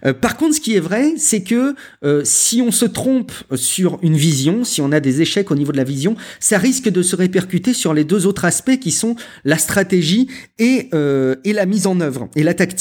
[0.07, 3.99] Euh, par contre, ce qui est vrai, c'est que euh, si on se trompe sur
[4.01, 7.03] une vision, si on a des échecs au niveau de la vision, ça risque de
[7.03, 11.67] se répercuter sur les deux autres aspects qui sont la stratégie et, euh, et la
[11.67, 12.78] mise en œuvre et la tactique.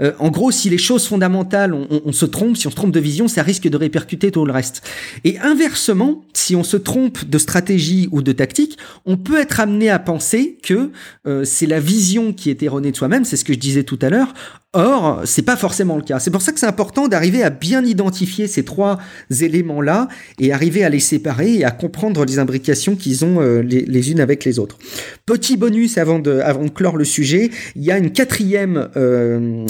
[0.00, 3.00] Euh, en gros, si les choses fondamentales, on, se trompe, si on se trompe de
[3.00, 4.82] vision, ça risque de répercuter tout le reste.
[5.24, 9.90] Et inversement, si on se trompe de stratégie ou de tactique, on peut être amené
[9.90, 10.90] à penser que
[11.26, 13.98] euh, c'est la vision qui est erronée de soi-même, c'est ce que je disais tout
[14.02, 14.34] à l'heure,
[14.76, 16.18] Or, c'est pas forcément le cas.
[16.18, 18.98] C'est pour ça que c'est important d'arriver à bien identifier ces trois
[19.30, 20.08] éléments-là
[20.40, 24.18] et arriver à les séparer et à comprendre les imbrications qu'ils ont euh, les, unes
[24.18, 24.78] avec les autres.
[25.26, 29.64] Petit bonus avant de, avant de clore le sujet, il y a une quatrième euh,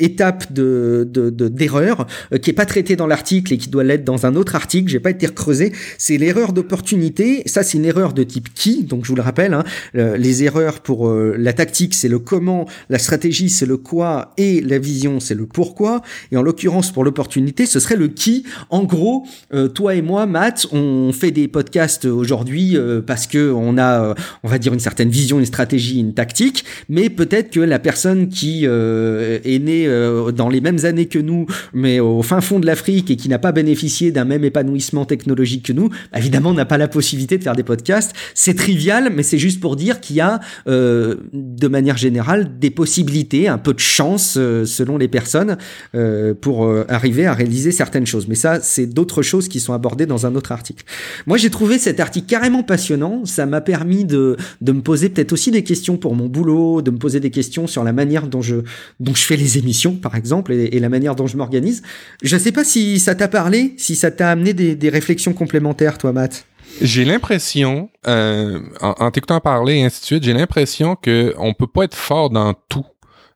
[0.00, 3.84] étape de, de, de d'erreur euh, qui est pas traitée dans l'article et qui doit
[3.84, 4.90] l'être dans un autre article.
[4.90, 5.72] J'ai pas été recreusé.
[5.98, 7.44] C'est l'erreur d'opportunité.
[7.46, 8.82] Ça, c'est une erreur de type qui.
[8.82, 9.62] Donc, je vous le rappelle, hein,
[9.94, 14.78] les erreurs pour la tactique, c'est le comment, la stratégie, c'est le quoi et la
[14.78, 18.44] vision, c'est le pourquoi, et en l'occurrence pour l'opportunité, ce serait le qui.
[18.70, 23.52] En gros, euh, toi et moi, Matt, on fait des podcasts aujourd'hui euh, parce que
[23.52, 27.50] on a, euh, on va dire, une certaine vision, une stratégie, une tactique, mais peut-être
[27.50, 29.88] que la personne qui est née
[30.34, 33.38] dans les mêmes années que nous, mais au fin fond de l'Afrique et qui n'a
[33.38, 37.42] pas bénéficié d'un même épanouissement technologique que nous, bah, évidemment, n'a pas la possibilité de
[37.42, 38.14] faire des podcasts.
[38.34, 43.48] C'est trivial, mais c'est juste pour dire qu'il y a, de manière générale, des possibilités,
[43.48, 45.56] un peu de chance selon les personnes
[45.94, 48.28] euh, pour euh, arriver à réaliser certaines choses.
[48.28, 50.84] Mais ça, c'est d'autres choses qui sont abordées dans un autre article.
[51.26, 53.24] Moi, j'ai trouvé cet article carrément passionnant.
[53.24, 56.90] Ça m'a permis de, de me poser peut-être aussi des questions pour mon boulot, de
[56.90, 58.56] me poser des questions sur la manière dont je,
[59.00, 61.82] dont je fais les émissions, par exemple, et, la manière dont je m'organise.
[62.22, 65.32] Je ne sais pas si ça t'a parlé, si ça t'a amené des, des réflexions
[65.32, 66.46] complémentaires, toi, Matt.
[66.80, 71.54] J'ai l'impression, euh, en, en t'écoutant parler et ainsi de suite, j'ai l'impression que on
[71.54, 72.84] peut pas être fort dans tout.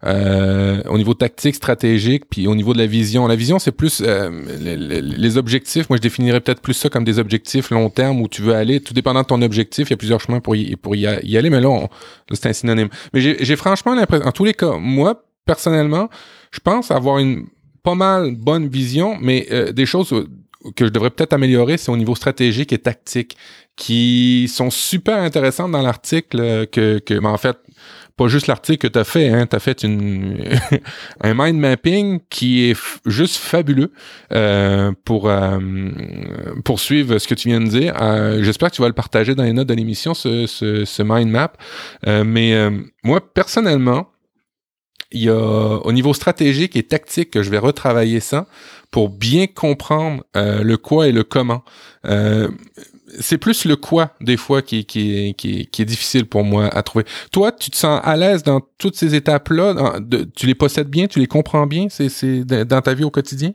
[0.04, 3.28] Euh, au niveau tactique, stratégique, puis au niveau de la vision.
[3.28, 5.88] La vision, c'est plus euh, les, les, objectifs.
[5.88, 8.80] Moi, je définirais peut-être plus ça comme des objectifs long terme où tu veux aller.
[8.80, 11.50] Tout dépendant de ton objectif, il y a plusieurs chemins pour y, pour y, aller,
[11.50, 11.88] mais là,
[12.32, 12.88] c'est un synonyme.
[13.14, 16.08] Mais j'ai franchement l'impression, en tous les cas, moi, personnellement,
[16.50, 17.46] je pense avoir une
[17.84, 20.12] pas mal bonne vision, mais euh, des choses
[20.74, 23.36] que je devrais peut-être améliorer, c'est au niveau stratégique et tactique,
[23.76, 27.56] qui sont super intéressantes dans l'article que, que en fait,
[28.16, 30.44] pas juste l'article que tu as fait, hein, tu as fait une,
[31.20, 33.92] un mind mapping qui est juste fabuleux
[34.32, 35.58] euh, pour euh,
[36.64, 37.96] poursuivre ce que tu viens de dire.
[38.00, 41.02] Euh, J'espère que tu vas le partager dans les notes de l'émission, ce, ce, ce,
[41.02, 41.52] mind map.
[42.06, 42.70] Euh, mais euh,
[43.02, 44.08] moi, personnellement,
[45.10, 48.46] il y a au niveau stratégique et tactique que je vais retravailler ça
[48.90, 51.64] pour bien comprendre euh, le quoi et le comment.
[53.20, 56.82] C'est plus le quoi des fois qui, qui, qui, qui, est difficile pour moi à
[56.82, 57.04] trouver.
[57.30, 60.00] Toi, tu te sens à l'aise dans toutes ces étapes-là?
[60.34, 63.52] Tu les possèdes bien, tu les comprends bien, c'est dans ta vie au quotidien?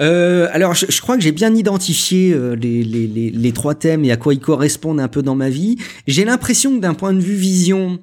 [0.00, 3.74] Euh, alors, je, je, crois que j'ai bien identifié euh, les, les, les, les, trois
[3.74, 5.76] thèmes et à quoi ils correspondent un peu dans ma vie.
[6.06, 7.98] J'ai l'impression que d'un point de vue vision,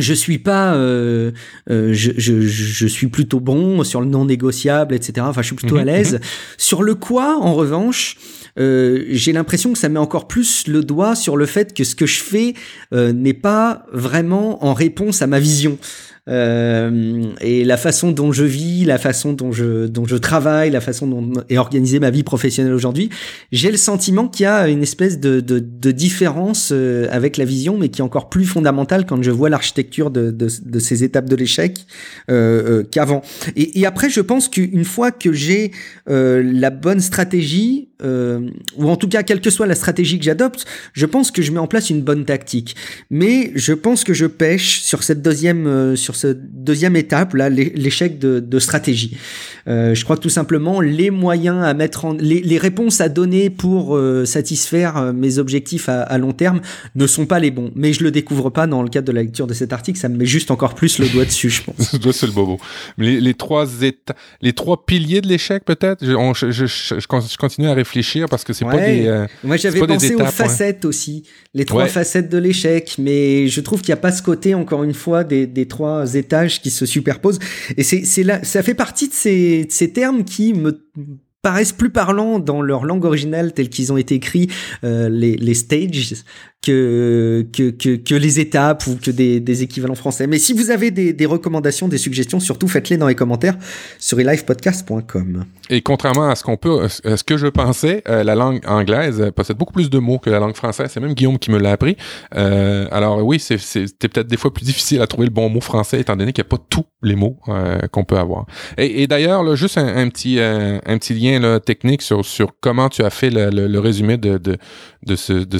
[0.00, 1.32] je suis pas, euh,
[1.70, 5.26] euh, je, je, je, suis plutôt bon sur le non négociable, etc.
[5.28, 6.14] Enfin, je suis plutôt à mhm, l'aise.
[6.14, 6.20] Mhm.
[6.58, 8.16] Sur le quoi, en revanche,
[8.58, 11.94] euh, j'ai l'impression que ça met encore plus le doigt sur le fait que ce
[11.94, 12.54] que je fais
[12.94, 15.78] euh, n'est pas vraiment en réponse à ma vision.
[16.28, 20.80] Euh, et la façon dont je vis, la façon dont je dont je travaille, la
[20.80, 23.10] façon dont est organisée ma vie professionnelle aujourd'hui,
[23.52, 27.44] j'ai le sentiment qu'il y a une espèce de, de, de différence euh, avec la
[27.44, 31.04] vision, mais qui est encore plus fondamentale quand je vois l'architecture de, de, de, ces
[31.04, 31.86] étapes de l'échec
[32.28, 33.22] euh, euh qu'avant.
[33.54, 35.70] Et, et, après, je pense qu'une fois que j'ai
[36.06, 41.06] la bonne stratégie, ou en tout cas quelle que soit la stratégie que j'adopte, je
[41.06, 42.74] pense que je mets en place une bonne tactique.
[43.10, 48.18] Mais je pense que je pêche sur cette deuxième sur cette deuxième étape, là, l'échec
[48.18, 49.16] de, de, stratégie.
[49.68, 53.08] Euh, je crois que tout simplement, les moyens à mettre en, les, les réponses à
[53.08, 56.60] donner pour euh, satisfaire euh, mes objectifs à, à, long terme
[56.94, 57.70] ne sont pas les bons.
[57.74, 60.08] Mais je le découvre pas dans le cadre de la lecture de cet article, ça
[60.08, 61.92] me met juste encore plus le doigt dessus, je pense.
[61.92, 62.58] le doigt sur le bobo.
[62.98, 66.04] Les, les trois états, les trois piliers de l'échec, peut-être?
[66.04, 69.06] Je, je, je, je, continue à réfléchir parce que c'est pas des.
[69.06, 71.24] Euh, Moi, j'avais pensé aux facettes aussi,
[71.54, 74.84] les trois facettes de l'échec, mais je trouve qu'il n'y a pas ce côté, encore
[74.84, 77.38] une fois, des, des trois étages qui se superposent.
[77.76, 80.86] Et c'est là, ça fait partie de ces, termes qui me
[81.42, 84.48] paraissent plus parlants dans leur langue originale tels qu'ils ont été écrits,
[84.84, 86.14] euh, les, les stages,
[86.62, 90.26] que, que, que, les étapes ou que des, des, équivalents français.
[90.26, 93.56] Mais si vous avez des, des recommandations, des suggestions, surtout faites-les dans les commentaires
[93.98, 95.44] sur elivepodcast.com.
[95.70, 99.30] Et contrairement à ce qu'on peut, à ce que je pensais, euh, la langue anglaise
[99.34, 100.90] possède beaucoup plus de mots que la langue française.
[100.92, 101.96] C'est même Guillaume qui me l'a appris.
[102.34, 106.00] Euh, alors oui, c'était peut-être des fois plus difficile à trouver le bon mot français
[106.00, 108.46] étant donné qu'il n'y a pas tous les mots euh, qu'on peut avoir.
[108.76, 113.30] Et, d'ailleurs, juste un, petit, un petit lien technique sur, sur comment tu as fait
[113.30, 114.56] le, le, résumé de, de,
[115.04, 115.58] de ce, de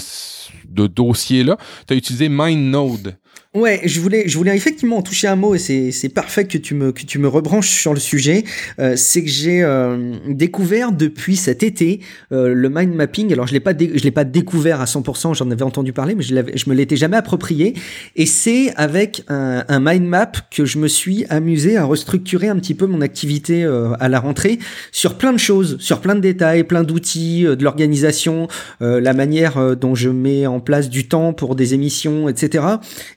[0.76, 3.16] de dossier-là, tu as utilisé MindNode.
[3.56, 6.74] Ouais, je voulais, je voulais effectivement en toucher un mot et c'est, parfait que tu
[6.74, 8.44] me, que tu me rebranches sur le sujet.
[8.78, 12.00] Euh, c'est que j'ai euh, découvert depuis cet été
[12.32, 13.32] euh, le mind mapping.
[13.32, 16.22] Alors je l'ai pas, je l'ai pas découvert à 100%, j'en avais entendu parler, mais
[16.22, 17.72] je, je me l'étais jamais approprié.
[18.14, 22.56] Et c'est avec un, un mind map que je me suis amusé à restructurer un
[22.56, 24.58] petit peu mon activité euh, à la rentrée
[24.92, 28.48] sur plein de choses, sur plein de détails, plein d'outils, euh, de l'organisation,
[28.80, 32.64] la manière dont je mets en place du temps pour des émissions, etc.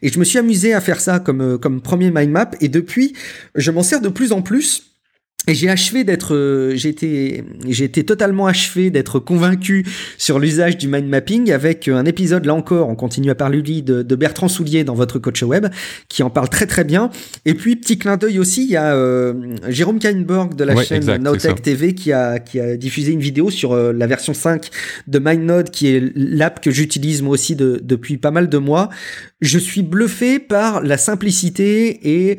[0.02, 2.52] Et je me suis amusé à faire ça comme, euh, comme premier mind map.
[2.62, 3.14] Et depuis,
[3.56, 4.89] je m'en sers de plus en plus
[5.50, 6.90] et j'ai achevé d'être, euh, j'ai
[7.84, 9.86] été totalement achevé d'être convaincu
[10.18, 14.04] sur l'usage du mind mapping avec un épisode là encore, on continue à parler de,
[14.04, 15.68] de, Bertrand Soulier dans votre coach web,
[16.08, 17.10] qui en parle très très bien.
[17.46, 19.34] Et puis petit clin d'œil aussi, il y a euh,
[19.68, 23.74] Jérôme Kainborg de la chaîne exact, TV qui a qui a diffusé une vidéo sur
[23.74, 24.70] euh, la version 5
[25.08, 28.90] de MindNode, qui est l'app que j'utilise moi aussi de, depuis pas mal de mois.
[29.42, 32.38] Je suis bluffé par la simplicité et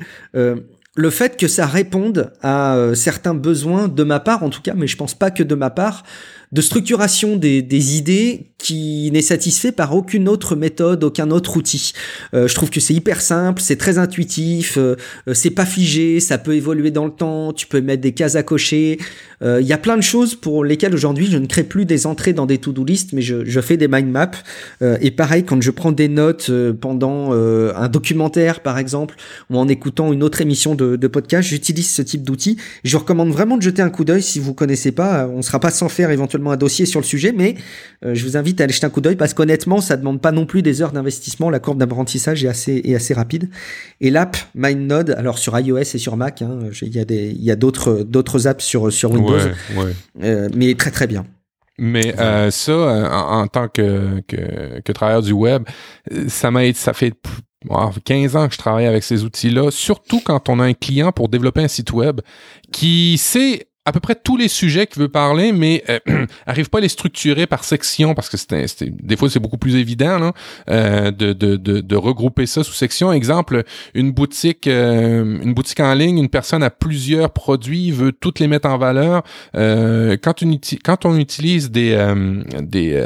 [0.96, 4.74] le fait que ça réponde à euh, certains besoins de ma part en tout cas,
[4.74, 6.02] mais je pense pas que de ma part,
[6.52, 11.92] de structuration des, des idées qui n'est satisfait par aucune autre méthode, aucun autre outil.
[12.34, 14.96] Euh, je trouve que c'est hyper simple, c'est très intuitif, euh,
[15.28, 18.36] euh, c'est pas figé, ça peut évoluer dans le temps, tu peux mettre des cases
[18.36, 18.98] à cocher.
[19.42, 22.34] Il y a plein de choses pour lesquelles aujourd'hui je ne crée plus des entrées
[22.34, 24.30] dans des to-do list, mais je, je, fais des mind maps.
[24.82, 29.14] et pareil, quand je prends des notes pendant un documentaire par exemple,
[29.48, 32.58] ou en écoutant une autre émission de, de podcast, j'utilise ce type d'outil.
[32.84, 35.26] Je recommande vraiment de jeter un coup d'œil si vous connaissez pas.
[35.26, 37.54] On sera pas sans faire éventuellement un dossier sur le sujet, mais
[38.02, 40.46] je vous invite à aller jeter un coup d'œil parce qu'honnêtement, ça demande pas non
[40.46, 41.50] plus des heures d'investissement.
[41.50, 43.50] La courbe d'apprentissage est assez, est assez rapide.
[44.00, 47.42] Et l'app MindNode, alors sur iOS et sur Mac, hein, il y a des, il
[47.42, 49.38] y a d'autres, d'autres apps sur, sur Windows,
[50.22, 51.26] euh, mais très très bien.
[51.78, 55.62] Mais euh, ça, euh, en, tant que, que, que, travailleur du web,
[56.28, 57.14] ça m'a ça fait
[58.04, 61.28] 15 ans que je travaille avec ces outils-là, surtout quand on a un client pour
[61.28, 62.20] développer un site web
[62.70, 65.98] qui sait à peu près tous les sujets qu'il veut parler, mais euh,
[66.46, 69.74] arrive pas à les structurer par section parce que c'est des fois c'est beaucoup plus
[69.74, 70.32] évident là,
[70.70, 73.12] euh, de, de, de, de, regrouper ça sous section.
[73.12, 78.38] Exemple, une boutique euh, une boutique en ligne, une personne a plusieurs produits, veut toutes
[78.38, 79.24] les mettre en valeur.
[79.56, 81.90] Euh, quand, on quand on utilise des
[82.60, 83.04] des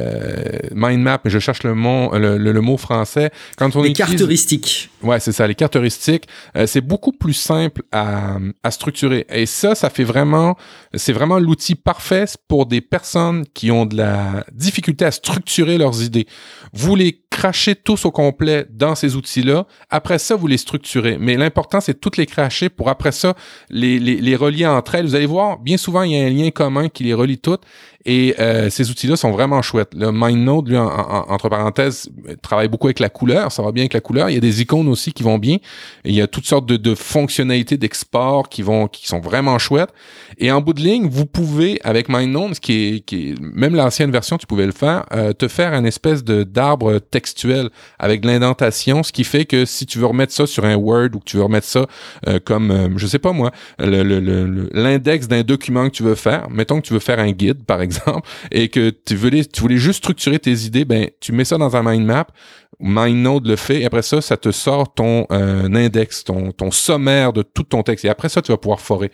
[0.75, 4.91] mind maps, je cherche le mot le, le, mot français, quand on les utilise, caractéristiques.
[5.03, 6.29] Ouais, c'est ça, les caractéristiques,
[6.67, 9.27] c'est beaucoup plus simple à, à structurer.
[9.31, 10.57] Et ça, ça fait vraiment
[10.95, 16.03] c'est vraiment l'outil parfait pour des personnes qui ont de la difficulté à structurer leurs
[16.03, 16.27] idées.
[16.73, 19.67] Vous les crachez tous au complet dans ces outils-là.
[19.91, 21.19] Après ça, vous les structurez.
[21.19, 23.35] Mais l'important, c'est de toutes les cracher pour après ça
[23.71, 25.07] les, les, relier entre elles.
[25.07, 27.63] Vous allez voir, bien souvent, il y a un lien commun qui les relie toutes.
[28.07, 29.95] Et euh, ces outils-là sont vraiment chouettes.
[29.95, 32.09] Le MindNode, lui, entre parenthèses,
[32.43, 33.51] travaille beaucoup avec la couleur.
[33.51, 34.31] Ça va bien avec la couleur.
[34.31, 35.57] Il y a des icônes aussi qui vont bien.
[36.05, 39.91] il y a toutes sortes de, de fonctionnalités d'export qui vont, qui sont vraiment chouettes.
[40.39, 43.75] Et en bout de ligne, vous pouvez, avec MindNode, ce qui est, qui est même
[43.75, 48.21] l'ancienne version, tu pouvais le faire, euh, te faire une espèce de d'arbre textuel avec
[48.21, 51.19] de l'indentation, ce qui fait que si tu veux remettre ça sur un Word ou
[51.21, 51.87] que tu veux remettre ça
[52.29, 56.81] euh, comme, euh, je sais pas moi, l'index d'un document que tu veux faire, mettons
[56.81, 57.94] que tu veux faire un guide, par exemple,
[58.51, 61.77] et que tu voulais, tu voulais juste structurer tes idées, ben, tu mets ça dans
[61.77, 62.27] un mind map,
[62.81, 67.33] MindNode le fait, et après ça, ça te sort ton euh, index, ton, ton sommaire
[67.33, 68.05] de tout ton texte.
[68.05, 69.11] Et après ça, tu vas pouvoir forer.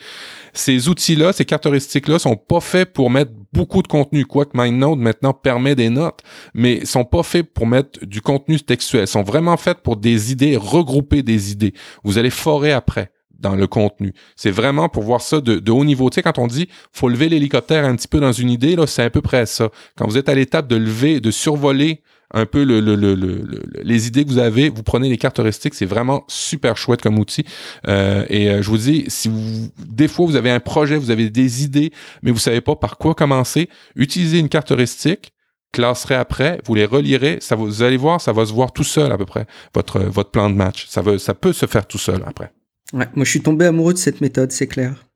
[0.53, 5.33] Ces outils-là, ces caractéristiques-là sont pas faits pour mettre beaucoup de contenu, quoique MindNode maintenant
[5.33, 6.21] permet des notes,
[6.55, 9.03] mais sont pas faits pour mettre du contenu textuel.
[9.03, 11.75] Ils sont vraiment faits pour des idées, regrouper des idées.
[12.05, 13.11] Vous allez forer après
[13.41, 14.13] dans le contenu.
[14.37, 16.11] C'est vraiment pour voir ça de, de haut niveau.
[16.11, 18.87] Tu sais, quand on dit faut lever l'hélicoptère un petit peu dans une idée, là,
[18.87, 19.71] c'est à peu près ça.
[19.97, 23.45] Quand vous êtes à l'étape de lever, de survoler un peu le, le, le,
[23.83, 27.45] les idées que vous avez, vous prenez les caractéristiques, c'est vraiment super chouette comme outil.
[27.89, 31.11] Euh, et euh, je vous dis, si vous, des fois vous avez un projet, vous
[31.11, 31.91] avez des idées,
[32.23, 35.33] mais vous savez pas par quoi commencer, utilisez une caractéristique,
[35.73, 39.11] classerez après, vous les relirez, ça vous allez voir, ça va se voir tout seul
[39.11, 40.87] à peu près votre votre plan de match.
[40.89, 42.53] Ça veut, ça peut se faire tout seul après.
[42.93, 45.07] Ouais, moi je suis tombé amoureux de cette méthode, c'est clair.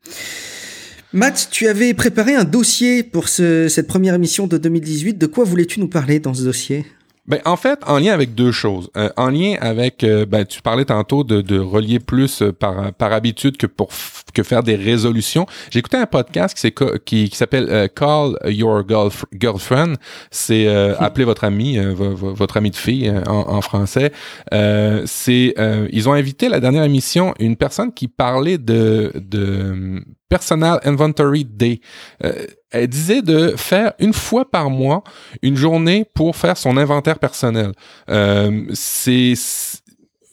[1.12, 5.16] Matt, tu avais préparé un dossier pour ce, cette première émission de 2018.
[5.16, 6.84] De quoi voulais-tu nous parler dans ce dossier?
[7.26, 8.90] Ben, en fait, en lien avec deux choses.
[8.96, 12.92] Euh, en lien avec, euh, ben, tu parlais tantôt de, de relier plus euh, par,
[12.92, 13.90] par habitude que pour
[14.34, 15.46] que faire des résolutions.
[15.70, 16.72] J'ai écouté un podcast qui,
[17.04, 18.84] qui, qui s'appelle Call Your
[19.32, 19.94] Girlfriend.
[20.30, 20.96] C'est hmm.
[21.02, 24.12] appeler votre ami, votre ami de fille en, en français.
[24.52, 25.54] c'est,
[25.92, 31.80] ils ont invité la dernière émission une personne qui parlait de, de Personal Inventory Day.
[32.24, 35.04] Euh, elle disait de faire une fois par mois
[35.42, 37.72] une journée pour faire son inventaire personnel.
[38.10, 39.34] Euh, c'est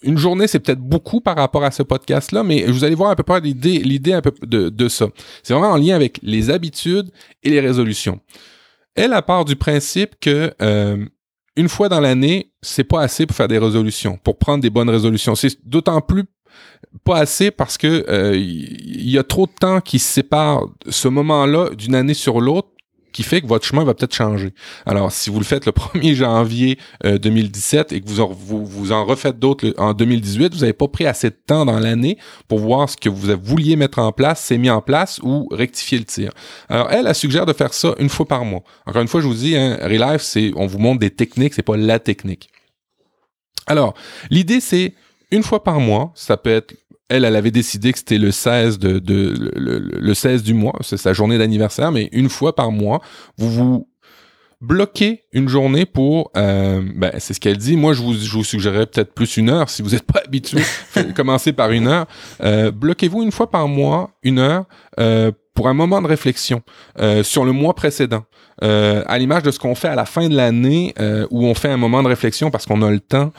[0.04, 3.16] une journée, c'est peut-être beaucoup par rapport à ce podcast-là, mais vous allez voir à
[3.16, 5.08] peu près l'idée, l'idée un peu de, de ça.
[5.44, 7.12] C'est vraiment en lien avec les habitudes
[7.44, 8.20] et les résolutions.
[8.96, 11.06] Elle a part du principe que euh,
[11.56, 14.90] une fois dans l'année, c'est pas assez pour faire des résolutions, pour prendre des bonnes
[14.90, 15.36] résolutions.
[15.36, 16.26] C'est d'autant plus
[17.04, 21.70] pas assez parce que euh, il y, a trop de temps qui sépare ce moment-là
[21.70, 22.70] d'une année sur l'autre
[23.12, 24.54] qui fait que votre chemin va peut-être changer.
[24.86, 28.92] Alors, si vous le faites le 1er janvier 2017 euh, et que vous en, vous,
[28.92, 32.60] en refaites d'autres en 2018, vous n'avez pas pris assez de temps dans l'année pour
[32.60, 36.06] voir ce que vous vouliez mettre en place, c'est mis en place ou rectifier le
[36.06, 36.32] tir.
[36.70, 38.64] Alors, elle, elle suggère de faire ça une fois par mois.
[38.86, 41.62] Encore une fois, je vous dis, hein, Relife, c'est, on vous montre des techniques, c'est
[41.62, 42.50] pas la technique.
[43.68, 43.94] Alors,
[44.30, 44.94] l'idée, c'est
[45.32, 46.12] une fois par mois.
[46.16, 46.76] Ça peut être
[47.12, 50.98] elle, elle avait décidé que c'était le 16 de, de le, 16 du mois, c'est
[50.98, 53.02] sa journée d'anniversaire, mais une fois par mois,
[53.38, 53.88] vous vous
[54.62, 57.76] bloquez une journée pour, euh, ben, c'est ce qu'elle dit.
[57.76, 60.62] Moi, je vous, je vous suggérerais peut-être plus une heure si vous n'êtes pas habitué.
[61.16, 62.06] commencez par une heure.
[62.42, 64.66] Euh, bloquez-vous une fois par mois, une heure,
[65.00, 66.62] euh, pour un moment de réflexion
[67.00, 68.24] euh, sur le mois précédent,
[68.64, 71.54] euh, à l'image de ce qu'on fait à la fin de l'année, euh, où on
[71.54, 73.32] fait un moment de réflexion parce qu'on a le temps,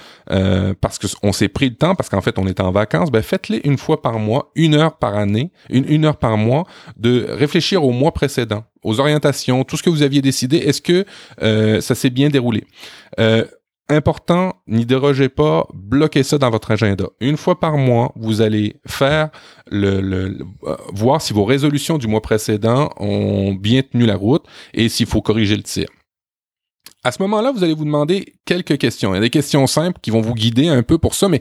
[0.80, 3.60] parce qu'on s'est pris le temps, parce qu'en fait on est en vacances, ben faites-les
[3.64, 6.64] une fois par mois, une heure par année, une, une heure par mois,
[6.96, 11.06] de réfléchir au mois précédent, aux orientations, tout ce que vous aviez décidé, est-ce que
[11.80, 12.64] ça s'est bien déroulé?
[13.88, 17.06] Important, n'y dérogez pas, bloquez ça dans votre agenda.
[17.20, 19.30] Une fois par mois, vous allez faire
[19.70, 24.44] le, le, euh, voir si vos résolutions du mois précédent ont bien tenu la route
[24.74, 25.86] et s'il faut corriger le tir.
[27.04, 29.12] À ce moment-là, vous allez vous demander quelques questions.
[29.12, 31.40] Il y a des questions simples qui vont vous guider un peu pour ça, mais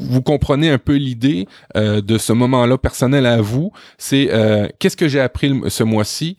[0.00, 1.46] vous comprenez un peu l'idée
[1.76, 3.72] euh, de ce moment-là personnel à vous.
[3.98, 6.36] C'est euh, qu'est-ce que j'ai appris ce mois-ci?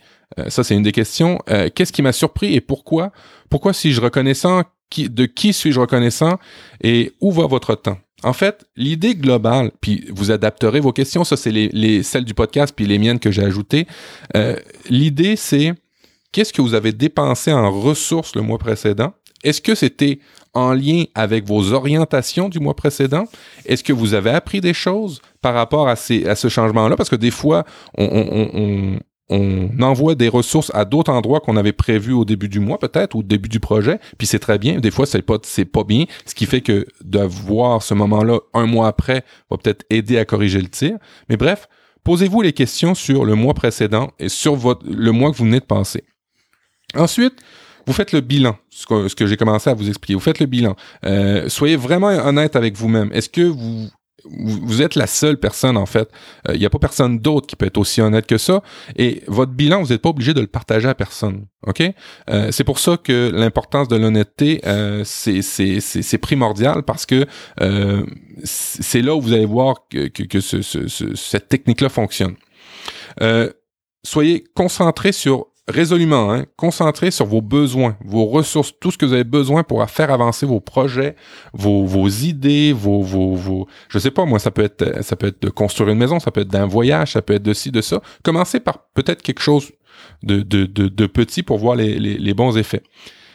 [0.48, 1.40] ça, c'est une des questions.
[1.76, 3.12] qu'est-ce qui m'a surpris et pourquoi?
[3.50, 4.64] Pourquoi si je reconnais ça
[5.00, 6.38] de qui suis-je reconnaissant
[6.84, 7.98] et où va votre temps?
[8.24, 12.36] En fait, l'idée globale, puis vous adapterez vos questions, ça c'est les, les, celles du
[12.36, 13.88] podcast puis les miennes que j'ai ajoutées.
[14.36, 14.56] Euh,
[14.90, 15.74] l'idée c'est
[16.32, 19.14] qu'est-ce que vous avez dépensé en ressources le mois précédent?
[19.44, 20.20] Est-ce que c'était
[20.54, 23.26] en lien avec vos orientations du mois précédent?
[23.66, 26.96] Est-ce que vous avez appris des choses par rapport à, ce changement-là?
[26.96, 27.66] Parce que des fois,
[27.98, 29.00] on,
[29.32, 33.16] on envoie des ressources à d'autres endroits qu'on avait prévus au début du mois peut-être
[33.16, 34.80] ou au début du projet, puis c'est très bien.
[34.80, 38.40] Des fois, c'est pas c'est pas bien, ce qui fait que de voir ce moment-là
[38.54, 40.98] un mois après va peut-être aider à corriger le tir.
[41.30, 41.70] Mais bref,
[42.04, 45.66] posez-vous les questions sur le mois précédent et sur le mois que vous venez de
[45.66, 46.04] passer.
[46.94, 47.36] Ensuite,
[47.88, 50.14] vous faites le bilan, ce que, ce que j'ai commencé à vous expliquer.
[50.14, 50.76] Vous faites le bilan.
[51.06, 53.12] Euh, soyez vraiment honnête avec vous-même.
[53.14, 53.90] Est-ce que vous
[54.30, 56.10] vous êtes la seule personne en fait.
[56.46, 58.62] Il euh, n'y a pas personne d'autre qui peut être aussi honnête que ça.
[58.98, 61.46] Et votre bilan, vous n'êtes pas obligé de le partager à personne.
[61.68, 61.84] Ok?
[62.30, 67.26] Euh, C'est pour ça que l'importance de l'honnêteté, euh, c'est primordial parce que
[68.44, 72.36] c'est là où vous allez voir que, que, que ce, ce, cette technique-là fonctionne.
[74.04, 79.14] soyez concentré sur résolument, hein, concentrez sur vos besoins, vos ressources, tout ce que vous
[79.14, 81.16] avez besoin pour faire avancer vos projets,
[81.54, 85.42] vos, idées, vos, vos, vos, je sais pas, moi, ça peut être, ça peut être
[85.42, 87.82] de construire une maison, ça peut être d'un voyage, ça peut être de ci, de
[87.82, 88.02] ça.
[88.24, 89.72] Commencez par peut-être quelque chose
[90.24, 90.44] de,
[91.08, 92.84] petit pour voir les bons effets.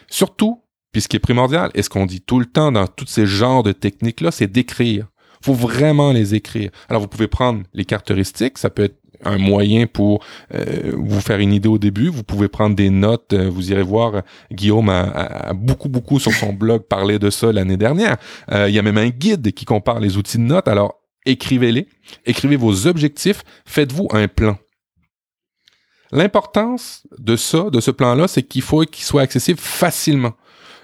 [0.09, 0.63] Surtout,
[0.93, 3.27] puis ce qui est primordial, et ce qu'on dit tout le temps dans tous ces
[3.27, 5.07] genres de techniques-là, c'est d'écrire
[5.47, 6.71] faut vraiment les écrire.
[6.89, 11.39] Alors vous pouvez prendre les caractéristiques, ça peut être un moyen pour euh, vous faire
[11.39, 12.09] une idée au début.
[12.09, 13.33] Vous pouvez prendre des notes.
[13.33, 17.77] Euh, vous irez voir, Guillaume a, beaucoup, beaucoup sur son blog parlé de ça l'année
[17.77, 18.17] dernière.
[18.53, 20.69] Euh, il y a même un guide qui compare les outils de notes.
[20.69, 21.89] Alors, écrivez-les.
[22.25, 23.43] Écrivez vos objectifs.
[23.65, 24.59] Faites-vous un plan.
[26.13, 30.35] L'importance de ça, de ce plan-là, c'est qu'il faut qu'il soit accessible facilement.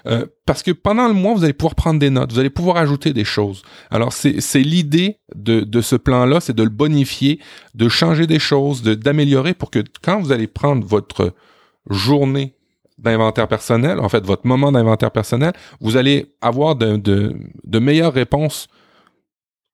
[0.05, 2.77] Euh, parce que pendant le mois, vous allez pouvoir prendre des notes, vous allez pouvoir
[2.77, 3.63] ajouter des choses.
[3.89, 7.39] Alors, c'est l'idée de, ce plan-là, c'est de le bonifier,
[7.75, 11.33] de changer des choses, de d'améliorer pour que quand vous allez prendre votre
[11.89, 12.55] journée
[12.97, 18.67] d'inventaire personnel, en fait, votre moment d'inventaire personnel, vous allez avoir de meilleures réponses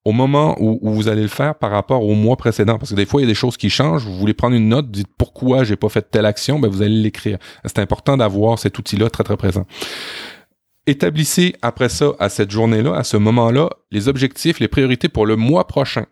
[0.05, 2.77] au moment où, vous allez le faire par rapport au mois précédent?
[2.77, 4.05] Parce que des fois, il y a des choses qui changent.
[4.05, 7.01] Vous voulez prendre une note, dites pourquoi j'ai pas fait telle action, ben vous allez
[7.01, 7.37] l'écrire.
[7.65, 9.65] C'est important d'avoir cet outil-là très, très présent.
[10.87, 15.35] Établissez après ça, à cette journée-là, à ce moment-là, les objectifs, les priorités pour le
[15.35, 16.05] mois prochain.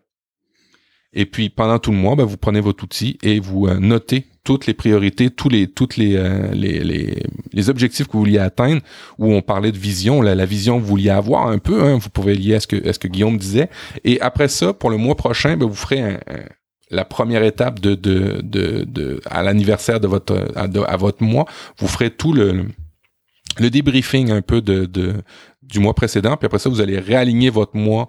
[1.12, 4.26] Et puis pendant tout le mois, ben, vous prenez votre outil et vous euh, notez
[4.48, 7.22] toutes les priorités, tous les, toutes les, euh, les, les,
[7.52, 8.80] les, objectifs que vous vouliez atteindre,
[9.18, 11.98] où on parlait de vision, la, la vision que vous vouliez avoir un peu, hein,
[11.98, 13.68] vous pouvez lier à ce que, ce que Guillaume disait.
[14.04, 16.16] Et après ça, pour le mois prochain, ben, vous ferez
[16.90, 21.44] la première étape de, de, de, de à l'anniversaire de votre à, à, votre mois,
[21.76, 22.68] vous ferez tout le,
[23.58, 25.12] le débriefing un peu de, de
[25.60, 28.06] du mois précédent, puis après ça, vous allez réaligner votre mois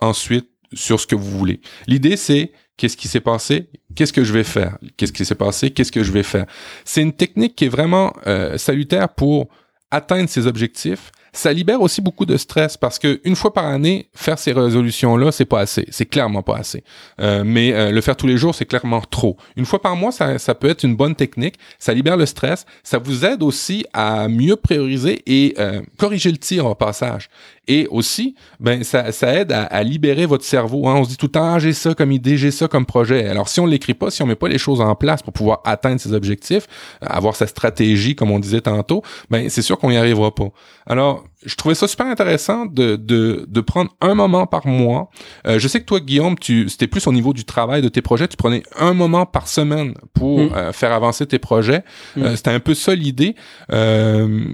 [0.00, 1.62] ensuite sur ce que vous voulez.
[1.86, 5.70] L'idée, c'est qu'est-ce qui s'est passé, qu'est-ce que je vais faire, qu'est-ce qui s'est passé,
[5.70, 6.46] qu'est-ce que je vais faire?
[6.86, 9.48] C'est une technique qui est vraiment euh, salutaire pour
[9.90, 14.08] atteindre ses objectifs, ça libère aussi beaucoup de stress parce que une fois par année,
[14.14, 15.86] faire ces résolutions-là, c'est pas assez.
[15.90, 16.84] C'est clairement pas assez.
[17.20, 19.36] Euh, mais euh, le faire tous les jours, c'est clairement trop.
[19.56, 21.56] Une fois par mois, ça, ça, peut être une bonne technique.
[21.78, 22.66] Ça libère le stress.
[22.82, 27.28] Ça vous aide aussi à mieux prioriser et euh, corriger le tir au passage.
[27.70, 30.88] Et aussi, ben ça, ça aide à, à, libérer votre cerveau.
[30.88, 30.94] Hein.
[30.96, 33.26] On se dit tout le temps, ah, j'ai ça comme idée, j'ai ça comme projet.
[33.26, 35.60] Alors si on l'écrit pas, si on met pas les choses en place pour pouvoir
[35.66, 36.66] atteindre ses objectifs,
[37.02, 40.48] avoir sa stratégie, comme on disait tantôt, ben c'est sûr qu'on y arrivera pas.
[40.86, 45.10] Alors je trouvais ça super intéressant de, de, de prendre un moment par mois.
[45.46, 48.02] Euh, je sais que toi, Guillaume, tu c'était plus au niveau du travail de tes
[48.02, 48.28] projets.
[48.28, 50.52] Tu prenais un moment par semaine pour mm.
[50.54, 51.84] euh, faire avancer tes projets.
[52.16, 52.22] Mm.
[52.22, 53.34] Euh, c'était un peu ça l'idée.
[53.72, 54.46] Euh,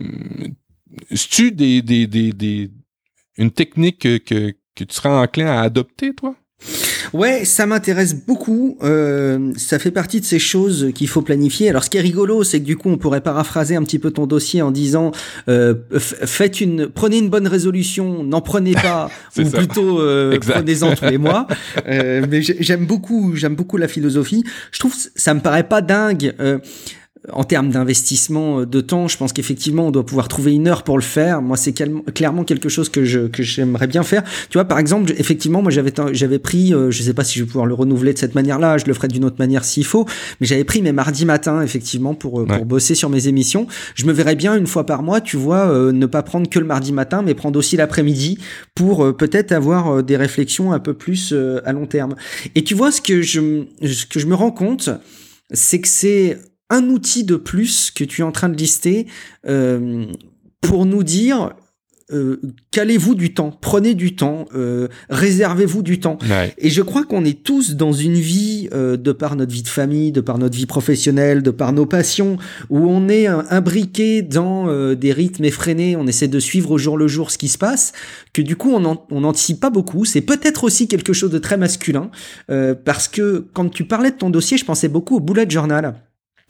[1.31, 2.71] tu des, des, des, des,
[3.37, 6.35] une technique que, que, que tu serais enclin à adopter, toi?
[7.13, 8.79] Ouais, ça m'intéresse beaucoup.
[8.83, 11.71] Euh, ça fait partie de ces choses qu'il faut planifier.
[11.71, 14.11] Alors, ce qui est rigolo, c'est que du coup, on pourrait paraphraser un petit peu
[14.11, 15.13] ton dossier en disant
[15.49, 21.07] euh, faites une, prenez une bonne résolution, n'en prenez pas, ou plutôt euh, prenez-en tous
[21.07, 21.47] les mois.
[21.87, 24.45] Euh, mais j'aime beaucoup, j'aime beaucoup la philosophie.
[24.73, 26.35] Je trouve ça me paraît pas dingue.
[27.29, 30.69] Euh, en termes d'investissement euh, de temps, je pense qu'effectivement, on doit pouvoir trouver une
[30.69, 31.43] heure pour le faire.
[31.43, 31.73] Moi, c'est
[32.15, 34.23] clairement quelque chose que je que j'aimerais bien faire.
[34.51, 37.45] Tu vois, par exemple, effectivement, moi, j'avais j'avais pris, euh, je sais pas si je
[37.45, 38.79] vais pouvoir le renouveler de cette manière-là.
[38.79, 40.07] Je le ferai d'une autre manière s'il faut,
[40.41, 43.67] mais j'avais pris mes mardis matins, effectivement, pour euh, pour bosser sur mes émissions.
[43.95, 46.67] Je me verrais bien une fois par mois, tu vois, ne pas prendre que le
[46.67, 48.39] mardi matin, mais prendre aussi l'après-midi
[48.75, 52.15] pour peut-être avoir des réflexions un peu plus à long terme.
[52.55, 54.91] Et tu vois, ce que je ce que je me rends compte,
[55.53, 56.39] c'est que c'est
[56.71, 59.07] un outil de plus que tu es en train de lister
[59.47, 60.07] euh,
[60.61, 61.55] pour nous dire
[62.13, 62.39] euh,
[62.71, 66.19] calez-vous du temps, prenez du temps, euh, réservez-vous du temps.
[66.59, 69.69] Et je crois qu'on est tous dans une vie, euh, de par notre vie de
[69.69, 72.37] famille, de par notre vie professionnelle, de par nos passions,
[72.69, 77.09] où on est imbriqué dans des rythmes effrénés, on essaie de suivre au jour le
[77.09, 77.93] jour ce qui se passe,
[78.35, 80.05] que du coup on n'anticipe pas beaucoup.
[80.05, 82.11] C'est peut-être aussi quelque chose de très masculin,
[82.85, 85.95] parce que quand tu parlais de ton dossier, je pensais beaucoup au bullet journal.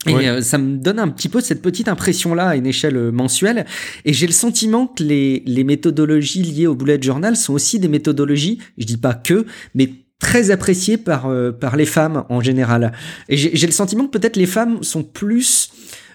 [0.07, 3.11] Et euh, ça me donne un petit peu cette petite impression-là à une échelle euh,
[3.11, 3.67] mensuelle.
[4.05, 7.89] Et j'ai le sentiment que les, les méthodologies liées au bullet journal sont aussi des
[7.89, 12.93] méthodologies, je dis pas que, mais très appréciées par, euh, par les femmes en général.
[13.29, 15.71] Et j'ai le sentiment que peut-être les femmes sont plus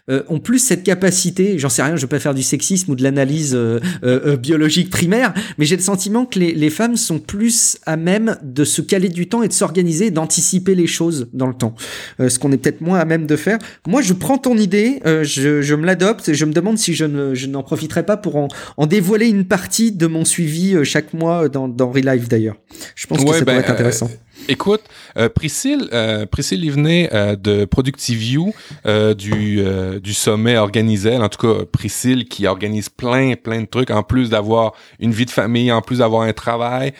[0.10, 2.95] euh, ont plus cette capacité, j'en sais rien, je vais pas faire du sexisme ou
[2.95, 7.20] de l'analyse euh, euh, biologique primaire, mais j'ai le sentiment que les, les, femmes sont
[7.20, 11.47] plus à même de se caler du temps et de s'organiser, d'anticiper les choses dans
[11.47, 11.76] le temps,
[12.20, 13.60] ce qu'on est peut-être moins à même de faire.
[13.88, 17.05] Moi, je prends ton idée, je, je, me l'adopte et je me demande si je,
[17.05, 18.47] ne, je n'en profiterai pas pour en,
[18.78, 22.55] en, dévoiler une partie de mon suivi chaque mois dans, dans Relive d'ailleurs.
[22.95, 24.10] Je pense que ça pourrait être ben, intéressant.
[24.49, 24.81] Écoute,
[25.15, 28.51] euh, Priscille, euh, Priscille Livnet euh, de ProductiveView
[28.87, 33.67] euh, du, euh, du sommet organisé, en tout cas Priscille qui organise plein, plein de
[33.67, 36.93] trucs, en plus d'avoir une vie de famille, en plus d'avoir un travail.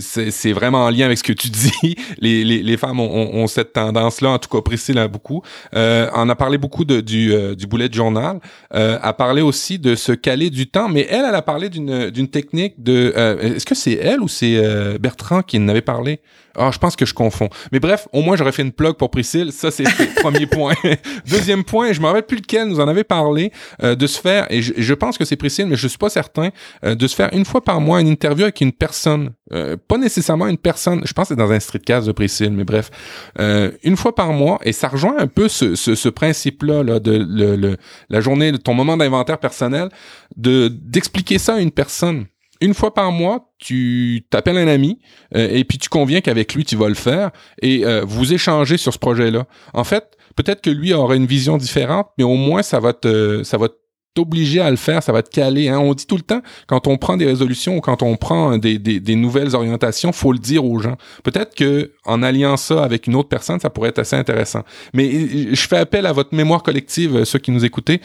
[0.00, 1.94] c'est vraiment en lien avec ce que tu dis.
[2.18, 5.42] Les, les, femmes ont, cette tendance-là, en tout cas Priscille a beaucoup.
[5.72, 8.40] on a parlé beaucoup de, du, du bullet journal,
[8.72, 12.82] a parlé aussi de se caler du temps, mais elle, elle a parlé d'une technique
[12.82, 13.14] de...
[13.40, 14.60] Est-ce que c'est elle ou c'est
[14.98, 16.20] Bertrand qui en avait parlé?
[16.56, 17.48] Ah, je pense que je confonds.
[17.72, 19.52] Mais bref, au moins j'aurais fait une plug pour Priscille.
[19.52, 20.74] Ça, c'est le premier point.
[21.28, 23.52] Deuxième point, je me rappelle plus lequel nous en avait parlé,
[23.82, 26.50] euh, de se faire, et je, pense que c'est Priscille, mais je suis pas certain,
[26.84, 29.32] euh, de se faire une fois par mois une interview avec une personne.
[29.52, 32.64] Euh, pas nécessairement une personne, je pense que c'est dans un streetcast de Priscille, mais
[32.64, 32.90] bref.
[33.38, 37.26] une fois par mois, et ça rejoint un peu ce, ce, ce principe-là là, de
[37.28, 37.76] le,
[38.08, 39.88] la journée, ton moment d'inventaire personnel,
[40.36, 42.26] de d'expliquer ça à une personne
[42.66, 44.98] une fois par mois, tu t'appelles un ami
[45.36, 47.30] euh, et puis tu conviens qu'avec lui tu vas le faire
[47.62, 49.46] et euh, vous échangez sur ce projet-là.
[49.72, 53.44] En fait, peut-être que lui aura une vision différente, mais au moins ça va te
[53.44, 53.68] ça va
[54.14, 55.68] t'obliger à le faire, ça va te caler.
[55.68, 55.78] Hein.
[55.78, 58.78] On dit tout le temps quand on prend des résolutions ou quand on prend des,
[58.78, 60.96] des, des nouvelles orientations, faut le dire aux gens.
[61.22, 64.64] Peut-être que en alliant ça avec une autre personne, ça pourrait être assez intéressant.
[64.92, 68.00] Mais euh, je fais appel à votre mémoire collective, ceux qui nous écoutez,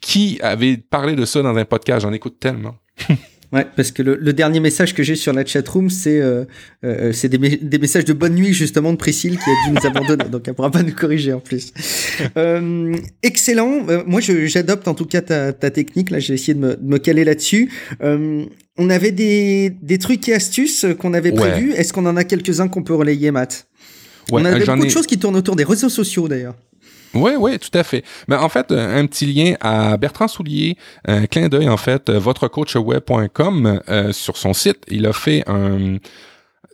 [0.00, 2.02] qui avait parlé de ça dans un podcast?
[2.02, 2.76] J'en écoute tellement.
[3.52, 6.44] Ouais, parce que le, le dernier message que j'ai sur la chatroom, c'est euh,
[6.84, 9.86] euh, c'est des, des, messages de bonne nuit justement de Priscille qui a dû nous
[9.86, 11.72] abandonner, donc elle pourra pas nous corriger en plus.
[12.36, 13.86] Euh, excellent.
[13.88, 16.10] Euh, moi, j'adopte en tout cas ta, ta technique.
[16.10, 17.72] Là, j'ai essayé de me, de me caler là-dessus.
[18.02, 18.44] Euh,
[18.76, 21.72] on avait des, des trucs et astuces qu'on avait prévus.
[21.72, 23.68] Est-ce qu'on en a quelques-uns qu'on peut relayer, Matt?
[24.30, 26.56] Ouais, On a beaucoup de choses qui tournent autour des réseaux sociaux d'ailleurs.
[27.14, 28.04] Oui, oui, tout à fait.
[28.28, 33.80] Mais en fait, un petit lien à Bertrand Soulier, un clin d'œil en fait, votrecoachweb.com
[33.88, 35.96] euh, sur son site, il a fait un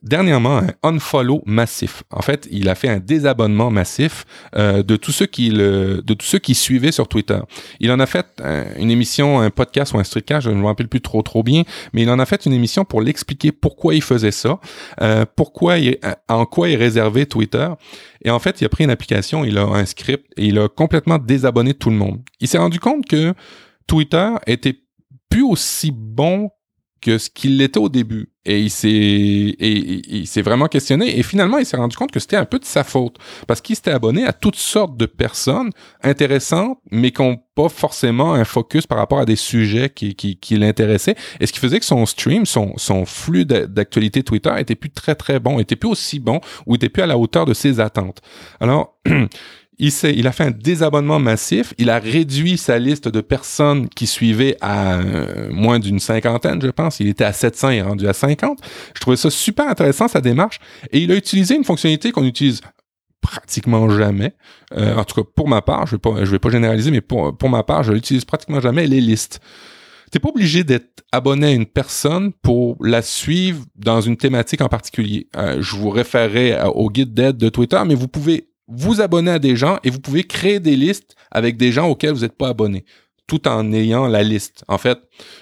[0.03, 2.03] dernièrement un unfollow massif.
[2.11, 4.25] En fait, il a fait un désabonnement massif
[4.55, 7.39] euh, de tous ceux qui le, de tous ceux qui suivaient sur Twitter.
[7.81, 8.27] Il en a fait
[8.77, 11.63] une émission, un podcast ou un streetcast, je ne me rappelle plus trop trop bien,
[11.93, 14.61] mais il en a fait une émission pour l'expliquer pourquoi il faisait ça,
[15.01, 17.69] euh, pourquoi il, en quoi il réservait Twitter.
[18.23, 20.69] Et en fait, il a pris une application, il a un script et il a
[20.69, 22.21] complètement désabonné tout le monde.
[22.41, 23.35] Il s'est rendu compte que
[23.87, 24.77] Twitter était
[25.29, 26.51] plus aussi bon
[27.07, 28.31] que ce qu'il était au début.
[28.45, 31.17] Et il s'est, et, il vraiment questionné.
[31.19, 33.17] Et finalement, il s'est rendu compte que c'était un peu de sa faute.
[33.47, 35.71] Parce qu'il s'était abonné à toutes sortes de personnes
[36.03, 40.37] intéressantes, mais qui n'ont pas forcément un focus par rapport à des sujets qui, qui,
[40.37, 41.15] qui l'intéressaient.
[41.39, 45.15] Et ce qui faisait que son stream, son, son flux d'actualité Twitter était plus très,
[45.15, 48.21] très bon, était plus aussi bon, ou était plus à la hauteur de ses attentes.
[48.59, 48.99] Alors,
[49.79, 51.75] il, il a fait un désabonnement massif.
[51.79, 56.69] Il a réduit sa liste de personnes qui suivaient à euh, moins d'une cinquantaine, je
[56.69, 57.01] pense.
[57.01, 58.59] Il était à 700, il est rendu à 50.
[58.95, 60.61] Je trouvais ça super intéressant, sa démarche.
[60.93, 62.61] Et il a utilisé une fonctionnalité qu'on utilise
[63.21, 64.35] pratiquement jamais.
[64.77, 67.01] Euh, en tout cas, pour ma part, je vais pas, je vais pas généraliser, mais
[67.01, 69.41] pour, pour ma part, je l'utilise pratiquement jamais, les listes.
[70.11, 74.69] T'es pas obligé d'être abonné à une personne pour la suivre dans une thématique en
[74.69, 75.29] particulier.
[75.37, 79.39] Euh, je vous référerai au guide d'aide de Twitter, mais vous pouvez vous abonner à
[79.39, 82.49] des gens et vous pouvez créer des listes avec des gens auxquels vous n'êtes pas
[82.49, 82.85] abonné
[83.27, 84.65] tout en ayant la liste.
[84.69, 84.99] En fait,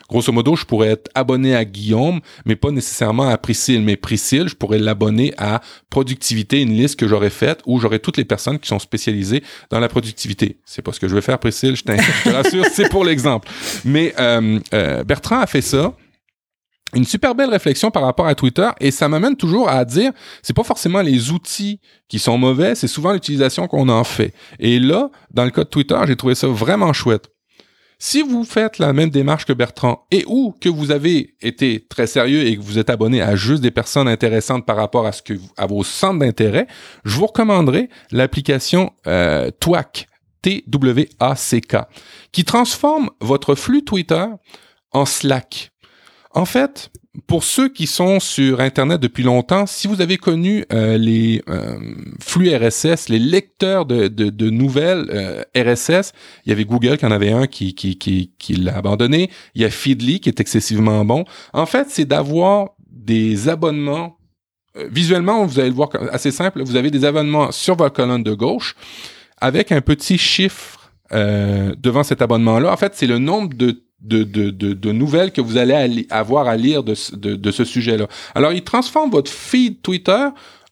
[0.08, 3.82] grosso modo, je pourrais être abonné à Guillaume, mais pas nécessairement à Priscille.
[3.82, 5.60] Mais Priscille, je pourrais l'abonner à
[5.90, 9.80] Productivité, une liste que j'aurais faite où j'aurais toutes les personnes qui sont spécialisées dans
[9.80, 10.58] la productivité.
[10.64, 13.48] C'est pas ce que je vais faire, Priscille, je, te rassure, c'est pour l'exemple.
[13.84, 15.94] Mais euh, euh, Bertrand a fait ça
[16.94, 20.12] une super belle réflexion par rapport à Twitter et ça m'amène toujours à dire
[20.42, 24.32] c'est pas forcément les outils qui sont mauvais, c'est souvent l'utilisation qu'on en fait.
[24.58, 27.30] Et là, dans le cas de Twitter, j'ai trouvé ça vraiment chouette.
[27.98, 32.06] Si vous faites la même démarche que Bertrand et ou que vous avez été très
[32.06, 35.22] sérieux et que vous êtes abonné à juste des personnes intéressantes par rapport à ce
[35.22, 36.66] que à vos centres d'intérêt,
[37.04, 40.08] je vous recommanderai l'application euh, Twac,
[40.42, 41.76] T-W-A-C-K,
[42.32, 44.26] qui transforme votre flux Twitter
[44.92, 45.73] en Slack.
[46.34, 46.90] En fait,
[47.28, 51.78] pour ceux qui sont sur Internet depuis longtemps, si vous avez connu euh, les euh,
[52.20, 56.12] flux RSS, les lecteurs de, de, nouvelles euh, RSS,
[56.44, 59.30] il y avait Google qui en avait un qui, qui, qui, qui l'a abandonné.
[59.54, 61.24] Il y a Feedly qui est excessivement bon.
[61.52, 64.16] En fait, c'est d'avoir des abonnements.
[64.90, 66.64] visuellement, vous allez le voir assez simple.
[66.64, 68.74] Vous avez des abonnements sur votre colonne de gauche
[69.40, 70.80] avec un petit chiffre
[71.12, 72.72] devant cet abonnement-là.
[72.72, 76.94] En fait, c'est le nombre de de, nouvelles que vous allez avoir à lire de,
[76.94, 78.06] ce sujet-là.
[78.34, 80.28] Alors, il transforme votre feed Twitter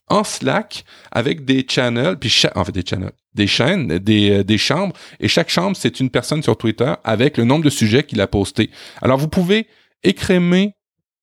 [0.08, 4.58] en Slack avec des channels, puis en fait des channels, des chaînes, des, euh, des
[4.58, 8.20] chambres, et chaque chambre, c'est une personne sur Twitter avec le nombre de sujets qu'il
[8.20, 8.70] a posté.
[9.00, 9.66] Alors, vous pouvez
[10.02, 10.74] écrémer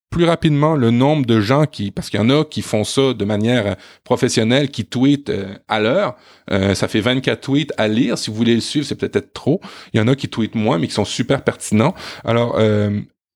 [0.10, 3.14] plus rapidement le nombre de gens qui, parce qu'il y en a qui font ça
[3.14, 6.16] de manière euh, professionnelle, qui tweetent euh, à l'heure.
[6.52, 8.18] Euh, ça fait 24 tweets à lire.
[8.18, 9.62] Si vous voulez le suivre, c'est peut-être trop.
[9.94, 11.94] Il y en a qui tweetent moins, mais qui sont super pertinents.
[12.24, 12.60] Alors,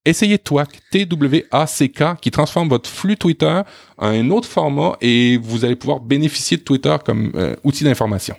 [0.05, 3.61] essayez TWAC, T-W-A-C-K, qui transforme votre flux Twitter
[3.97, 7.32] en un autre format et vous allez pouvoir bénéficier de Twitter comme
[7.63, 8.36] outil d'information.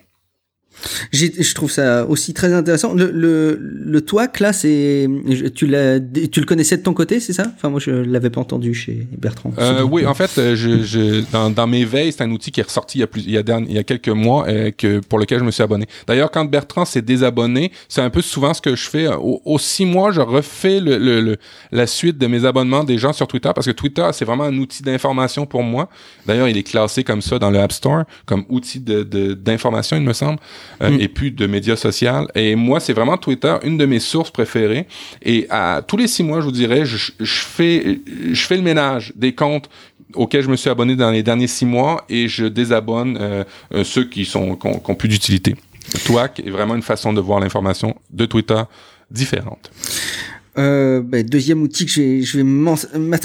[1.12, 2.94] Je trouve ça aussi très intéressant.
[2.94, 7.52] Le, le, le TWAC, là, tu l'as, tu le connaissais de ton côté, c'est ça?
[7.54, 9.52] Enfin, moi, je l'avais pas entendu chez Bertrand.
[9.58, 12.60] Euh, oui, en fait, euh, je, je, dans, dans mes veilles, c'est un outil qui
[12.60, 14.70] est ressorti il y a, plus, il y a, il y a quelques mois euh,
[14.70, 15.86] que, pour lequel je me suis abonné.
[16.06, 19.08] D'ailleurs, quand Bertrand s'est désabonné, c'est un peu souvent ce que je fais.
[19.08, 21.36] Au, six mois, je refais le, le,
[21.72, 24.58] la suite de mes abonnements des gens sur Twitter parce que Twitter, c'est vraiment un
[24.58, 25.88] outil d'information pour moi.
[26.26, 29.02] D'ailleurs, il est classé comme ça dans le App Store, comme outil de,
[29.34, 30.38] d'information, il me semble.
[30.82, 31.00] Euh, mm.
[31.00, 32.26] et puis de médias sociaux.
[32.34, 34.86] Et moi, c'est vraiment Twitter, une de mes sources préférées.
[35.22, 38.00] Et à tous les six mois, je vous dirais, je, fais,
[38.32, 39.68] je fais le ménage des comptes
[40.14, 43.84] auxquels je me suis abonné dans les derniers six mois et je désabonne euh, euh,
[43.84, 45.56] ceux qui sont qui ont, plus d'utilité.
[46.04, 48.62] Twac est vraiment une façon de voir l'information de Twitter
[49.10, 49.70] différente.
[50.56, 52.44] Euh, bah, deuxième outil que je vais, je vais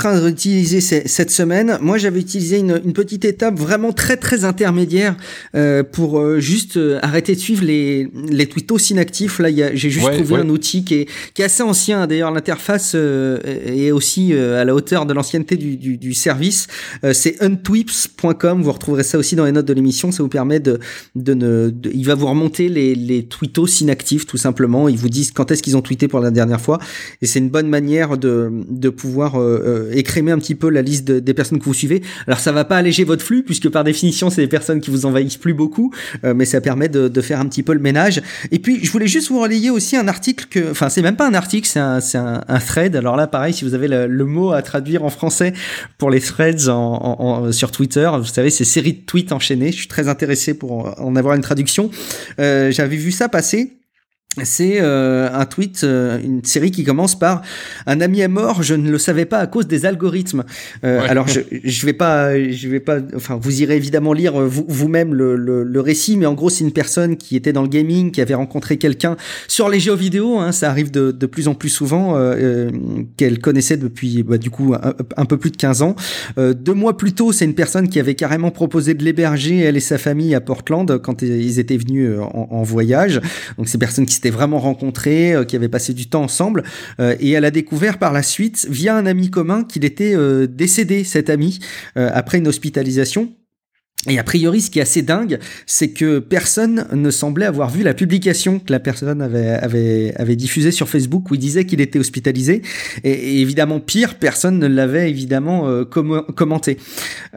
[0.04, 1.78] à utiliser cette semaine.
[1.82, 5.16] Moi, j'avais utilisé une, une, petite étape vraiment très très intermédiaire
[5.56, 9.40] euh, pour euh, juste euh, arrêter de suivre les, les tweetos inactifs.
[9.40, 12.08] Là, j'ai juste trouvé un outil qui est, qui est assez ancien.
[12.08, 16.68] D'ailleurs, l'interface euh, est aussi à la hauteur de l'ancienneté du, du, du, service.
[17.14, 18.62] C'est untweeps.com.
[18.62, 20.12] Vous retrouverez ça aussi dans les notes de l'émission.
[20.12, 20.80] Ça vous permet de,
[21.16, 24.90] de ne, il va vous remonter les, les tweetos inactifs tout simplement.
[24.90, 26.80] Ils vous disent quand est-ce qu'ils ont tweeté pour la dernière fois
[27.22, 30.82] et c'est une bonne manière de, de pouvoir euh, euh, écrémer un petit peu la
[30.82, 32.02] liste des personnes que vous suivez.
[32.28, 35.06] Alors ça va pas alléger votre flux puisque par définition c'est des personnes qui vous
[35.06, 35.94] envahissent plus beaucoup,
[36.24, 38.22] euh, mais ça permet de, de, faire un petit peu le ménage.
[38.52, 41.28] Et puis je voulais juste vous relayer aussi un article que, enfin c'est même pas
[41.28, 42.96] un article, c'est un, un, un, thread.
[42.96, 45.54] Alors là pareil, si vous avez le, mot à traduire en français
[45.98, 49.72] pour les threads en, sur Twitter, vous savez ces séries de tweets enchaînés.
[49.72, 51.90] Je suis très intéressé pour en avoir une traduction.
[52.38, 53.79] J'avais vu ça passer
[54.44, 57.42] c'est euh, un tweet, euh, une série qui commence par
[57.88, 60.44] un ami est mort, je ne le savais pas à cause des algorithmes.
[60.84, 65.16] Euh, alors je, je vais pas, je vais pas, enfin vous irez évidemment lire vous-même
[65.16, 68.12] le, le, le, récit, mais en gros c'est une personne qui était dans le gaming,
[68.12, 69.18] qui avait rencontré quelqu'un
[69.48, 72.16] sur les jeux vidéo, hein, ça arrive de, de, plus en plus souvent,
[73.18, 75.96] qu'elle connaissait depuis bah, du coup un, peu plus de 15 ans.
[76.38, 79.82] deux mois plus tôt, c'est une personne qui avait carrément proposé de l'héberger elle et
[79.82, 83.22] sa famille à Portland quand ils étaient venus en, en voyage.
[83.58, 86.64] Donc ces personnes qui s'étaient vraiment rencontrés, euh, qui avaient passé du temps ensemble,
[87.00, 90.46] euh, et elle a découvert par la suite, via un ami commun, qu'il était euh,
[90.46, 91.60] décédé, cet ami,
[91.96, 93.34] après une hospitalisation.
[94.08, 97.84] Et a priori, ce qui est assez dingue, c'est que personne ne semblait avoir vu
[97.84, 102.62] la publication que la personne avait, diffusée sur Facebook où il disait qu'il était hospitalisé.
[103.04, 106.78] Et, évidemment, pire, personne ne l'avait évidemment euh, commenté.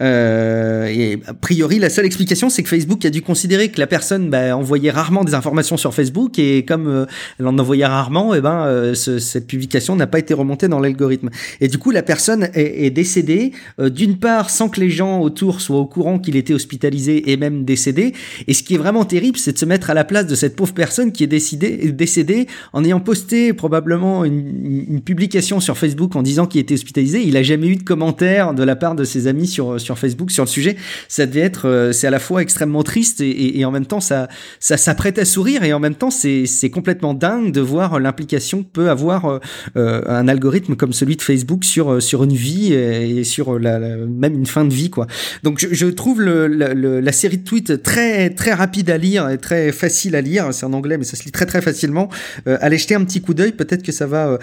[0.00, 3.88] Euh, et a priori, la seule explication, c'est que Facebook a dû considérer que la
[3.88, 7.06] personne bah, envoyait rarement des informations sur Facebook et comme euh,
[7.40, 11.28] elle en envoyait rarement, et eh ben cette publication n'a pas été remontée dans l'algorithme.
[11.60, 15.60] Et du coup, la personne est, est décédée d'une part sans que les gens autour
[15.60, 18.12] soient au courant qu'il était hospitalisé et même décédé.
[18.46, 20.56] Et ce qui est vraiment terrible, c'est de se mettre à la place de cette
[20.56, 26.22] pauvre personne qui est décidée, décédée en ayant posté probablement une, publication sur Facebook en
[26.22, 27.22] disant qu'il était hospitalisé.
[27.24, 30.30] Il a jamais eu de commentaires de la part de ses amis sur, sur Facebook
[30.30, 30.76] sur le sujet.
[31.08, 34.28] Ça devait être, euh, c'est à la fois extrêmement triste et, en même temps ça,
[34.60, 38.68] ça s'apprête à sourire et en même temps c'est, complètement dingue de voir l'implication que
[38.68, 39.38] peut avoir euh,
[39.76, 44.34] euh, un algorithme comme celui de Facebook sur, sur une vie et sur la, même
[44.34, 45.06] une fin de vie quoi.
[45.42, 49.72] Donc je trouve le, la série de tweets très très rapide à lire et très
[49.72, 50.48] facile à lire.
[50.52, 52.08] C'est en anglais, mais ça se lit très très facilement.
[52.46, 53.52] allez jeter un petit coup d'œil.
[53.52, 54.38] Peut-être que ça va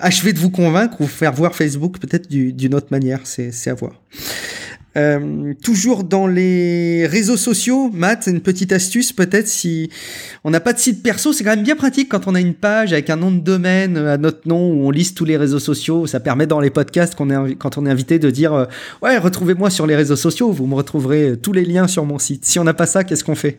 [0.00, 3.20] achever de vous convaincre ou faire voir Facebook peut-être d'une autre manière.
[3.24, 3.92] C'est à voir.
[4.98, 9.90] Euh, toujours dans les réseaux sociaux, Matt, une petite astuce peut-être si
[10.42, 12.54] on n'a pas de site perso, c'est quand même bien pratique quand on a une
[12.54, 15.60] page avec un nom de domaine à notre nom où on liste tous les réseaux
[15.60, 16.06] sociaux.
[16.06, 18.64] Ça permet dans les podcasts quand on est invité de dire euh,
[19.02, 22.44] ouais retrouvez-moi sur les réseaux sociaux, vous me retrouverez tous les liens sur mon site.
[22.44, 23.58] Si on n'a pas ça, qu'est-ce qu'on fait?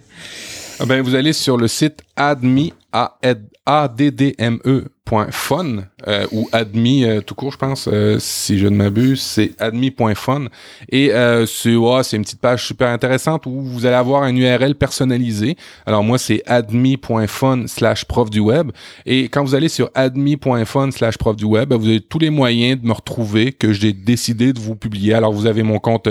[0.82, 4.86] Ah ben, vous allez sur le site admi a d d m e
[5.32, 9.60] .fun euh, ou admis euh, tout court je pense euh, si je ne m'abuse c'est
[9.60, 10.46] admis.fun
[10.90, 11.12] et
[11.48, 15.56] c'est c'est une petite page super intéressante où vous allez avoir un URL personnalisé.
[15.86, 18.72] Alors moi c'est admis.fun slash prof du web.
[19.06, 22.82] Et quand vous allez sur admis.fun slash prof du web vous avez tous les moyens
[22.82, 25.14] de me retrouver que j'ai décidé de vous publier.
[25.14, 26.10] Alors vous avez mon compte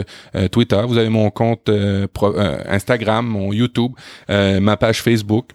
[0.53, 1.71] Twitter vous avez mon compte
[2.69, 3.93] Instagram mon YouTube
[4.29, 5.51] ma page Facebook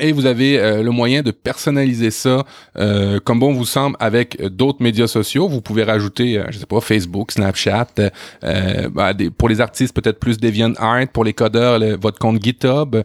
[0.00, 2.44] et vous avez euh, le moyen de personnaliser ça
[2.78, 5.48] euh, comme bon vous semble avec d'autres médias sociaux.
[5.48, 7.88] Vous pouvez rajouter, euh, je sais pas, Facebook, Snapchat.
[8.92, 11.08] Bah, des, pour les artistes, peut-être plus DeviantArt.
[11.12, 12.96] Pour les codeurs, votre compte GitHub.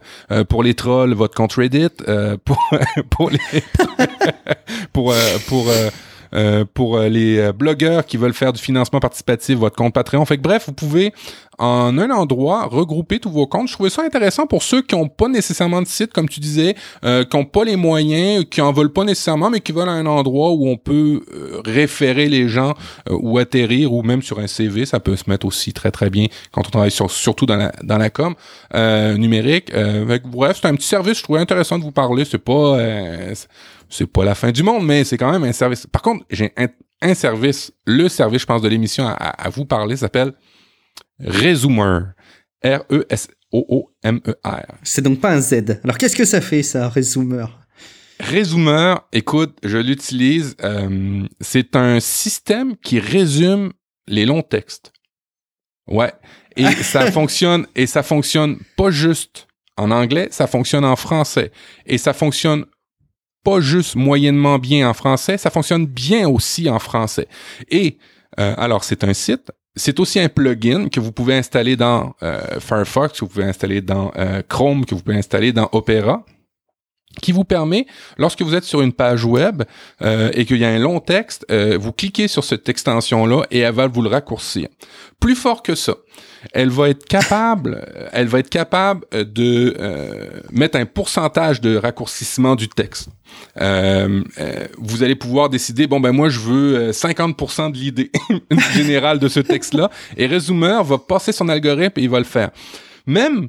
[0.48, 1.88] pour les trolls, votre compte Reddit.
[2.44, 2.58] pour
[3.10, 3.38] pour les
[4.92, 5.14] pour
[5.46, 5.70] pour
[6.34, 10.24] euh, pour euh, les euh, blogueurs qui veulent faire du financement participatif, votre compte Patreon.
[10.24, 11.12] Fait que bref, vous pouvez
[11.58, 13.68] en un endroit regrouper tous vos comptes.
[13.68, 16.74] Je trouvais ça intéressant pour ceux qui n'ont pas nécessairement de site, comme tu disais,
[17.04, 20.06] euh, qui n'ont pas les moyens, qui en veulent pas nécessairement, mais qui veulent un
[20.06, 21.22] endroit où on peut
[21.64, 22.74] référer les gens
[23.10, 26.26] ou atterrir, ou même sur un CV, ça peut se mettre aussi très très bien
[26.50, 28.34] quand on travaille sur, surtout dans la, dans la com
[28.72, 29.72] numérique.
[30.24, 32.24] bref, c'est un petit service, je trouvais intéressant de vous parler.
[32.24, 32.78] C'est pas
[33.92, 35.86] c'est pas la fin du monde, mais c'est quand même un service.
[35.86, 40.32] Par contre, j'ai un, service, le service, je pense, de l'émission à, vous parler, s'appelle
[41.20, 42.00] Resumer.
[42.64, 43.96] R-E-S-O-O-M-E-R.
[44.84, 45.80] C'est donc pas un Z.
[45.82, 47.46] Alors qu'est-ce que ça fait, ça, Resumer?
[48.20, 50.56] Resumer, écoute, je l'utilise.
[50.62, 53.72] Euh, c'est un système qui résume
[54.06, 54.92] les longs textes.
[55.88, 56.12] Ouais.
[56.56, 61.50] Et ça fonctionne, et ça fonctionne pas juste en anglais, ça fonctionne en français.
[61.84, 62.64] Et ça fonctionne
[63.44, 67.28] pas juste moyennement bien en français, ça fonctionne bien aussi en français.
[67.70, 67.98] Et
[68.38, 69.50] euh, alors, c'est un site.
[69.74, 73.80] C'est aussi un plugin que vous pouvez installer dans euh, Firefox, que vous pouvez installer
[73.80, 76.24] dans euh, Chrome, que vous pouvez installer dans Opera
[77.20, 77.86] qui vous permet,
[78.16, 79.64] lorsque vous êtes sur une page web
[80.00, 83.86] et qu'il y a un long texte, vous cliquez sur cette extension-là et elle va
[83.86, 84.68] vous le raccourcir.
[85.20, 85.94] Plus fort que ça,
[86.52, 89.76] elle va être capable, elle va être capable de
[90.50, 93.08] mettre un pourcentage de raccourcissement du texte.
[93.60, 98.10] Euh, euh, vous allez pouvoir décider, bon ben moi je veux 50% euh, de l'idée
[98.74, 102.50] générale de ce texte-là, et Resumer va passer son algorithme et il va le faire.
[103.06, 103.48] Même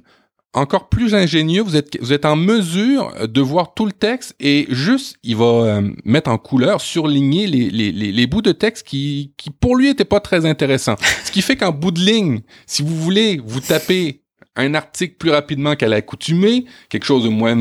[0.54, 4.68] encore plus ingénieux, vous êtes, vous êtes en mesure de voir tout le texte et
[4.70, 9.34] juste, il va mettre en couleur, surligner les, les, les, les, bouts de texte qui,
[9.38, 10.96] qui pour lui n'étaient pas très intéressants.
[11.26, 14.24] Ce qui fait qu'en bout de ligne, si vous voulez vous taper
[14.56, 17.60] un article plus rapidement qu'à l'accoutumée, quelque chose de moins,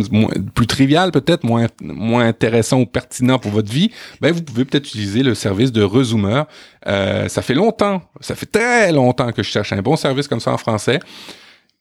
[0.54, 3.90] plus trivial peut-être, moins, moins intéressant ou pertinent pour votre vie,
[4.20, 6.42] ben vous pouvez peut-être utiliser le service de Resumer.
[6.86, 10.40] Euh, ça fait longtemps, ça fait très longtemps que je cherche un bon service comme
[10.40, 11.00] ça en français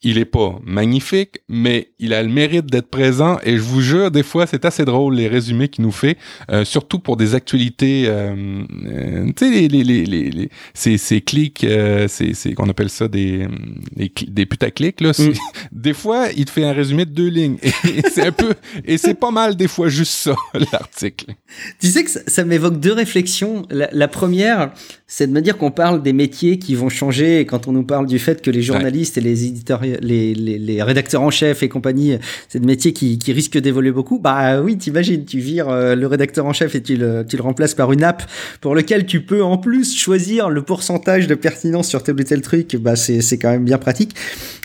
[0.04, 3.38] il est pas magnifique, mais il a le mérite d'être présent.
[3.43, 6.18] Et je vous jure, des fois, c'est assez drôle les résumés qu'il nous fait,
[6.52, 8.06] euh, surtout pour des actualités.
[8.08, 11.66] Euh, euh, tu sais, les, les, les, les, ces, ces clics,
[12.08, 13.47] c'est qu'on appelle ça des
[13.95, 15.12] des, putaclics là.
[15.12, 15.34] Mm.
[15.72, 17.58] Des fois, il te fait un résumé de deux lignes.
[17.64, 18.54] Et, c'est un peu
[18.86, 20.36] et c'est pas mal des fois juste ça
[20.72, 21.34] l'article.
[21.80, 23.66] Tu sais que ça, m'évoque deux réflexions.
[23.70, 24.72] La, la première,
[25.08, 27.39] c'est de me dire qu'on parle des métiers qui vont changer.
[27.39, 30.58] Et quand on nous parle du fait que les journalistes et les éditeurs les, les,
[30.58, 32.18] les, rédacteurs en chef et compagnie,
[32.50, 34.20] c'est des métiers qui, qui risquent d'évoluer beaucoup.
[34.20, 37.44] Bah oui, t'imagines, tu vires euh, le rédacteur en chef et tu le, tu le
[37.44, 38.24] remplaces par une app
[38.62, 42.42] pour lequel tu peux en plus choisir le pourcentage de pertinence sur tel ou tel
[42.42, 42.76] truc.
[42.78, 44.16] Bah c'est, c'est quand même bien pratique.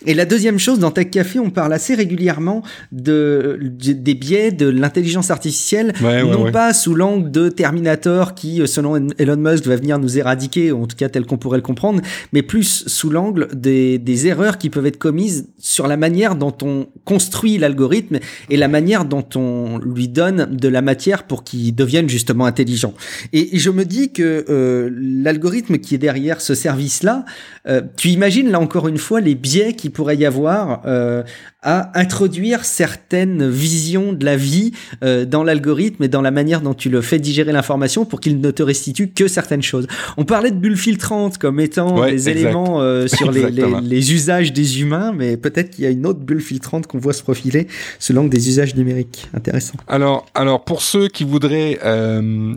[0.05, 2.63] Et la deuxième chose, dans Tech Café, on parle assez régulièrement
[2.93, 9.09] de, des biais de l'intelligence artificielle, non pas sous l'angle de Terminator qui, euh, selon
[9.19, 12.01] Elon Musk, va venir nous éradiquer, ou en tout cas tel qu'on pourrait le comprendre,
[12.33, 15.16] mais plus sous l'angle des, des erreurs qui peuvent être commises
[15.59, 18.19] sur la manière dont on construit l'algorithme
[18.51, 22.95] et la manière dont on lui donne de la matière pour qu'il devienne justement intelligent.
[23.33, 27.25] Et, je me dis que euh, l'algorithme qui est derrière ce service-là,
[27.69, 31.23] euh, tu imagines là encore une fois les biais qu'il pourrait y avoir euh,
[31.67, 34.71] à introduire certaines visions de la vie
[35.03, 38.41] euh, dans l'algorithme et dans la manière dont tu le fais digérer l'information pour qu'il
[38.41, 39.89] ne te restitue que certaines choses.
[40.17, 44.53] On parlait de bulles filtrantes comme étant des éléments euh, sur les, les, les, usages
[44.53, 47.67] des humains, mais peut-être qu'il y a une autre bulle filtrante qu'on voit se profiler
[47.99, 49.29] selon des usages numériques.
[49.35, 49.75] Intéressant.
[49.89, 52.55] Alors, alors pour ceux qui voudraient euh,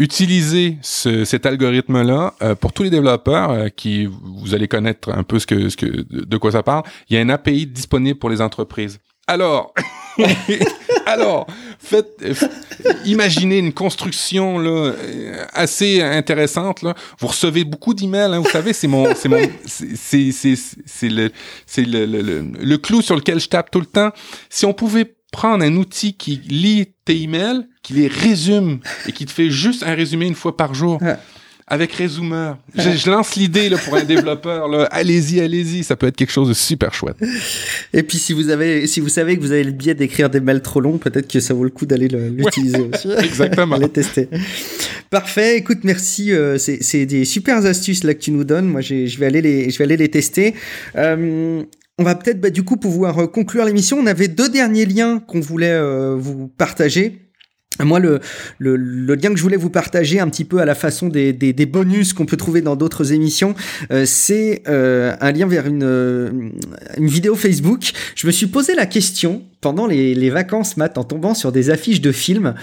[0.00, 5.22] utiliser ce, cet algorithme-là euh, pour tous les développeurs euh, qui vous allez connaître un
[5.22, 6.84] peu ce que, ce que de quoi ça parle.
[7.08, 8.98] Il y a un API disponible pour les entreprises.
[9.26, 9.74] Alors,
[11.06, 11.46] alors,
[11.78, 12.24] faites,
[13.04, 14.92] imaginez une construction là
[15.52, 16.94] assez intéressante là.
[17.20, 21.30] Vous recevez beaucoup d'emails, hein, vous savez, c'est mon, c'est mon, c'est c'est c'est le,
[21.64, 24.10] c'est le, le, le clou sur lequel je tape tout le temps.
[24.48, 29.26] Si on pouvait prendre un outil qui lit tes emails, qui les résume et qui
[29.26, 31.00] te fait juste un résumé une fois par jour.
[31.72, 32.54] Avec Resumer.
[32.74, 34.88] Je, lance l'idée pour un développeur.
[34.90, 35.84] Allez-y, allez-y.
[35.84, 37.16] Ça peut être quelque chose de super chouette.
[37.92, 40.40] Et puis si vous avez, si vous savez que vous avez le biais d'écrire des
[40.40, 43.12] mails trop longs, peut-être que ça vaut le coup d'aller l'utiliser aussi.
[43.18, 43.76] Exactement.
[43.76, 44.28] Aller tester.
[45.10, 45.58] Parfait.
[45.58, 46.32] Écoute, merci.
[46.32, 48.66] Euh, c'est des super astuces là que tu nous donnes.
[48.66, 50.56] Moi, je vais aller les, je vais aller les tester.
[50.96, 51.62] Euh,
[52.00, 53.98] on va peut-être bah, du coup pouvoir euh, conclure l'émission.
[53.98, 57.29] On avait deux derniers liens qu'on voulait euh, vous partager.
[57.84, 58.20] Moi, le,
[58.58, 61.52] le, lien que je voulais vous partager un petit peu à la façon des, des,
[61.52, 63.54] des bonus qu'on peut trouver dans d'autres émissions,
[63.90, 66.52] euh, c'est un lien vers une,
[66.96, 67.92] une vidéo Facebook.
[68.14, 71.70] Je me suis posé la question pendant les, les vacances, Matt, en tombant sur des
[71.70, 72.54] affiches de films.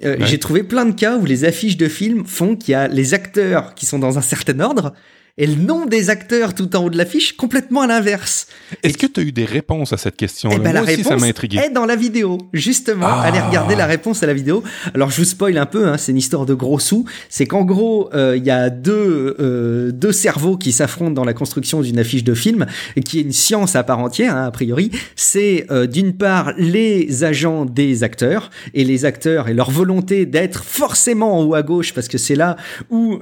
[0.00, 3.14] J'ai trouvé plein de cas où les affiches de films font qu'il y a les
[3.14, 4.92] acteurs qui sont dans un certain ordre
[5.36, 8.46] et le nom des acteurs tout en haut de l'affiche complètement à l'inverse.
[8.84, 11.16] Est-ce que tu as eu des réponses à cette question eh ben, La réponse ça
[11.16, 11.58] m'a intrigué.
[11.58, 13.06] est dans la vidéo, justement.
[13.08, 13.22] Ah.
[13.22, 14.62] Allez regarder la réponse à la vidéo.
[14.94, 17.04] Alors je vous spoil un peu, hein, c'est une histoire de gros sous.
[17.28, 21.34] C'est qu'en gros, euh, il y a deux, euh, deux cerveaux qui s'affrontent dans la
[21.34, 22.66] construction d'une affiche de film,
[23.04, 24.92] qui est une science à part entière, hein, a priori.
[25.16, 30.62] C'est euh, d'une part les agents des acteurs, et les acteurs et leur volonté d'être
[30.62, 32.56] forcément en haut à gauche, parce que c'est là
[32.90, 33.18] où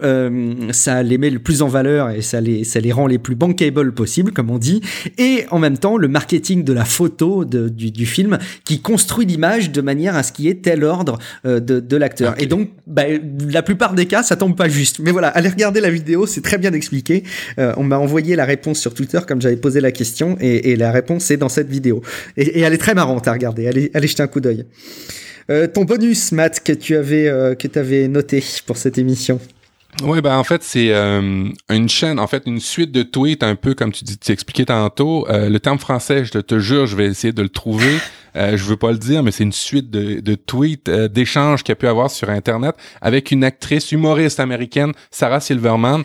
[0.72, 3.34] ça les met le plus en valeur et ça les, ça les rend les plus
[3.34, 4.80] bankable possible, comme on dit.
[5.18, 9.26] Et en même temps, le marketing de la photo de, du, du, film qui construit
[9.26, 12.34] l'image de manière à ce qu'il y ait tel ordre euh, de, de l'acteur.
[12.38, 13.04] Et donc, bah,
[13.48, 14.98] la plupart des cas, ça tombe pas juste.
[15.00, 17.24] Mais voilà, allez regarder la vidéo, c'est très bien expliqué.
[17.58, 20.76] Euh, on m'a envoyé la réponse sur Twitter comme j'avais posé la question et, et,
[20.76, 22.02] la réponse est dans cette vidéo.
[22.36, 23.66] Et, et, elle est très marrante à regarder.
[23.66, 24.66] Allez, allez jeter un coup d'œil.
[25.50, 29.40] Euh, ton bonus, Matt, que tu avais, euh, que avais noté pour cette émission.
[30.00, 33.56] Oui, ben en fait, c'est euh, une chaîne, en fait, une suite de tweets, un
[33.56, 35.28] peu comme tu, dis, tu expliquais tantôt.
[35.28, 37.98] Euh, le terme français, je te jure, je vais essayer de le trouver.
[38.34, 41.62] Euh, je veux pas le dire, mais c'est une suite de, de tweets, euh, d'échanges
[41.62, 46.02] qu'il y a pu avoir sur Internet avec une actrice humoriste américaine, Sarah Silverman,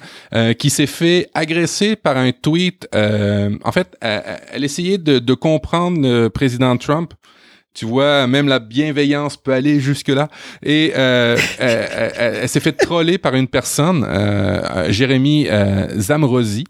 [0.59, 2.85] qui s'est fait agresser par un tweet.
[2.93, 7.13] en fait, elle essayait de, de comprendre le président Trump
[7.77, 10.29] tu vois, même la bienveillance peut aller jusque-là.
[10.63, 16.63] Et euh, elle, s'est fait troller par une personne, euh, Jérémy euh, Zamrosi.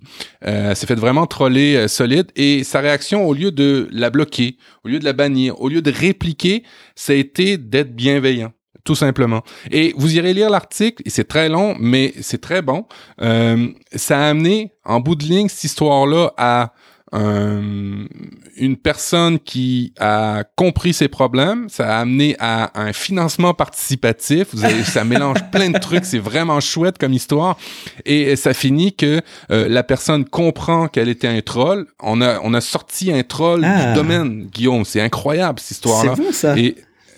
[0.45, 2.27] Euh, s'est fait vraiment troller euh, solide.
[2.35, 5.81] Et sa réaction, au lieu de la bloquer, au lieu de la bannir, au lieu
[5.81, 8.51] de répliquer, ça a été d'être bienveillant
[8.87, 9.43] tout simplement.
[9.69, 12.85] Et vous irez lire l'article, et c'est très long, mais c'est très bon.
[13.21, 16.67] Euh, ça a amené, en bout de ligne, cette histoire-là à euh,
[17.13, 24.47] une personne qui a compris ses problèmes, ça a amené à un financement participatif.
[24.53, 27.57] Vous avez, ça mélange plein de trucs, c'est vraiment chouette comme histoire.
[28.05, 31.87] Et ça finit que euh, la personne comprend qu'elle était un troll.
[32.01, 33.93] On a, on a sorti un troll du ah.
[33.93, 34.83] domaine, Guillaume.
[34.85, 36.13] C'est incroyable cette histoire-là.
[36.15, 36.57] C'est bon ça.
[36.57, 36.75] Et,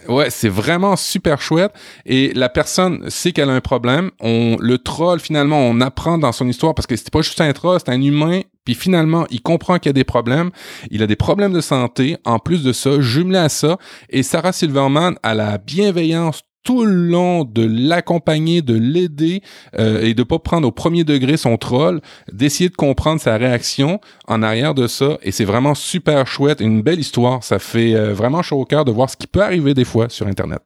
[0.08, 1.74] Ouais, c'est vraiment super chouette.
[2.06, 4.12] Et la personne sait qu'elle a un problème.
[4.20, 7.52] On le troll finalement, on apprend dans son histoire parce que c'était pas juste un
[7.54, 8.42] troll, c'est un humain.
[8.66, 10.52] Puis finalement, il comprend qu'il y a des problèmes.
[10.92, 12.18] Il a des problèmes de santé.
[12.26, 13.78] En plus de ça, jumelé à ça.
[14.10, 19.42] Et Sarah Silverman a la bienveillance tout le long de l'accompagner, de l'aider
[19.78, 22.02] euh, et de pas prendre au premier degré son troll,
[22.32, 25.18] d'essayer de comprendre sa réaction en arrière de ça.
[25.24, 27.44] Et c'est vraiment super chouette, une belle histoire.
[27.44, 30.10] Ça fait euh, vraiment chaud au cœur de voir ce qui peut arriver des fois
[30.10, 30.60] sur Internet.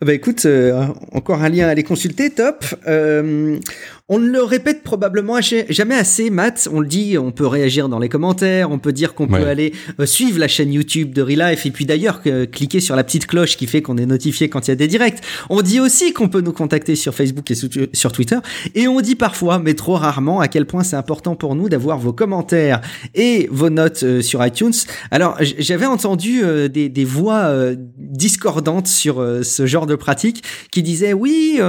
[0.00, 2.64] Bah écoute, euh, encore un lien à aller consulter, top.
[4.10, 6.66] On ne le répète probablement jamais assez, Matt.
[6.72, 9.74] On le dit, on peut réagir dans les commentaires, on peut dire qu'on peut aller
[10.00, 13.58] euh, suivre la chaîne YouTube de Relife et puis d'ailleurs cliquer sur la petite cloche
[13.58, 15.18] qui fait qu'on est notifié quand il y a des directs.
[15.50, 17.54] On dit aussi qu'on peut nous contacter sur Facebook et
[17.92, 18.38] sur Twitter
[18.74, 21.98] et on dit parfois, mais trop rarement, à quel point c'est important pour nous d'avoir
[21.98, 22.80] vos commentaires
[23.14, 24.72] et vos notes euh, sur iTunes.
[25.10, 27.52] Alors j'avais entendu euh, des, des, voix
[27.98, 31.60] discordantes sur ce genre de pratique qui disaient oui,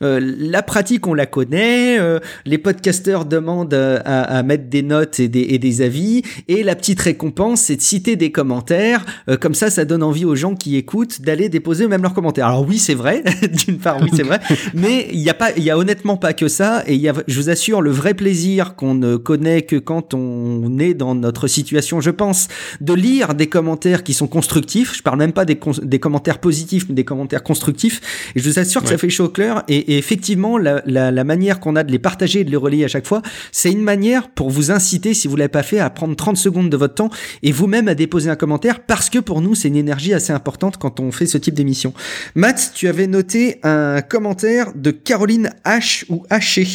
[0.00, 5.28] la pratique on la connaît euh, les podcasteurs demandent euh, à, mettre des notes et
[5.28, 9.04] des, avis, et la petite récompense, c'est de citer des commentaires.
[9.28, 12.46] Euh, comme ça, ça donne envie aux gens qui écoutent d'aller déposer même leurs commentaires.
[12.46, 13.22] Alors oui, c'est vrai,
[13.66, 14.40] d'une part, oui, c'est vrai,
[14.74, 17.08] mais il n'y a pas, il y a honnêtement pas que ça, et il y
[17.08, 21.14] a, je vous assure, le vrai plaisir qu'on ne connaît que quand on est dans
[21.14, 22.48] notre situation, je pense,
[22.80, 24.96] de lire des commentaires qui sont constructifs.
[24.96, 28.32] Je parle même pas des, des commentaires positifs, mais des commentaires constructifs.
[28.34, 29.62] Et je vous assure que ça fait chaud au cœur.
[29.68, 32.84] Et, effectivement, la, la, la manière qu'on a de les partager et de les relayer
[32.84, 35.90] à chaque fois, c'est une manière pour vous inciter, si vous l'avez pas fait, à
[35.90, 37.10] prendre 30 secondes de votre temps
[37.42, 40.76] et vous-même à déposer un commentaire parce que pour nous, c'est une énergie assez importante
[40.76, 41.92] quand on fait ce type d'émission.
[42.36, 46.68] Matt, tu avais noté un commentaire de Caroline H ou Haché.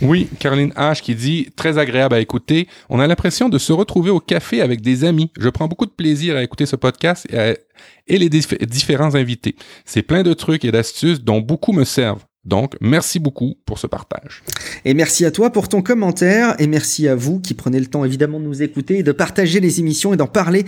[0.00, 2.68] Oui, Caroline H qui dit très agréable à écouter.
[2.88, 5.30] On a l'impression de se retrouver au café avec des amis.
[5.38, 9.54] Je prends beaucoup de plaisir à écouter ce podcast et les différents invités.
[9.84, 12.24] C'est plein de trucs et d'astuces dont beaucoup me servent.
[12.46, 14.42] Donc, merci beaucoup pour ce partage.
[14.84, 18.04] Et merci à toi pour ton commentaire et merci à vous qui prenez le temps
[18.04, 20.64] évidemment de nous écouter et de partager les émissions et d'en parler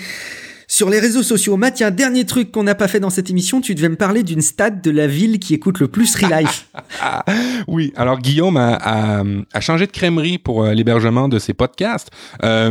[0.78, 1.58] sur les réseaux sociaux.
[1.80, 3.60] Un dernier truc qu'on n'a pas fait dans cette émission.
[3.60, 6.68] Tu devais me parler d'une stade de la ville qui écoute le plus Relife.
[7.66, 9.24] oui, alors Guillaume a,
[9.60, 12.10] changé de crèmerie pour euh, l'hébergement de ses podcasts.
[12.44, 12.70] Euh,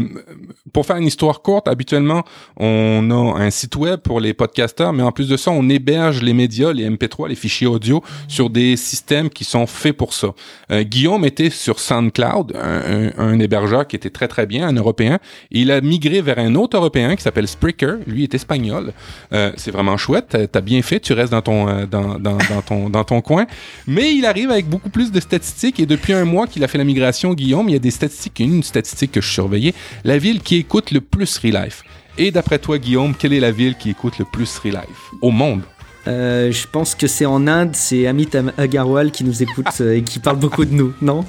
[0.71, 2.23] pour faire une histoire courte, habituellement,
[2.55, 6.21] on a un site web pour les podcasteurs, mais en plus de ça, on héberge
[6.21, 10.29] les médias, les MP3, les fichiers audio sur des systèmes qui sont faits pour ça.
[10.71, 15.19] Euh, Guillaume était sur SoundCloud, un, un, hébergeur qui était très très bien, un Européen.
[15.51, 18.93] il a migré vers un autre Européen qui s'appelle Spreaker lui est espagnol.
[19.33, 20.37] Euh, c'est vraiment chouette.
[20.51, 20.99] T'as bien fait.
[20.99, 23.45] Tu restes dans ton, euh, dans, dans, ton, dans ton coin.
[23.87, 25.79] Mais il arrive avec beaucoup plus de statistiques.
[25.79, 28.39] Et depuis un mois qu'il a fait la migration, Guillaume, il y a des statistiques.
[28.39, 29.73] Une statistique que je surveillais.
[30.03, 31.83] La ville qui écoute le plus Relife.
[32.17, 35.61] Et d'après toi, Guillaume, quelle est la ville qui écoute le plus Relife au monde?
[36.07, 40.19] Euh, je pense que c'est en Inde, c'est Amit Agarwal qui nous écoute et qui
[40.19, 41.25] parle beaucoup de nous, non?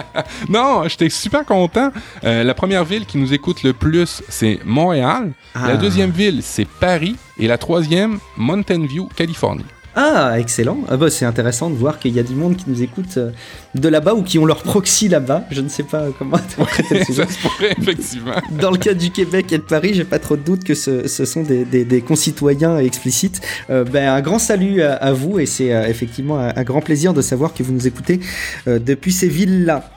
[0.48, 1.90] non, j'étais super content.
[2.24, 5.32] Euh, la première ville qui nous écoute le plus, c'est Montréal.
[5.54, 5.76] La ah.
[5.76, 7.16] deuxième ville, c'est Paris.
[7.38, 9.64] Et la troisième, Mountain View, Californie.
[9.94, 10.78] Ah, excellent.
[10.88, 13.30] Ah bah, c'est intéressant de voir qu'il y a du monde qui nous écoute euh,
[13.74, 15.44] de là-bas ou qui ont leur proxy là-bas.
[15.50, 18.32] Je ne sais pas comment interpréter ça se pourrait, effectivement.
[18.52, 21.06] Dans le cas du Québec et de Paris, j'ai pas trop de doute que ce,
[21.06, 23.42] sont des, concitoyens explicites.
[23.68, 27.52] Euh, ben, un grand salut à, vous et c'est effectivement un, grand plaisir de savoir
[27.52, 28.20] que vous nous écoutez
[28.66, 29.90] depuis ces villes-là.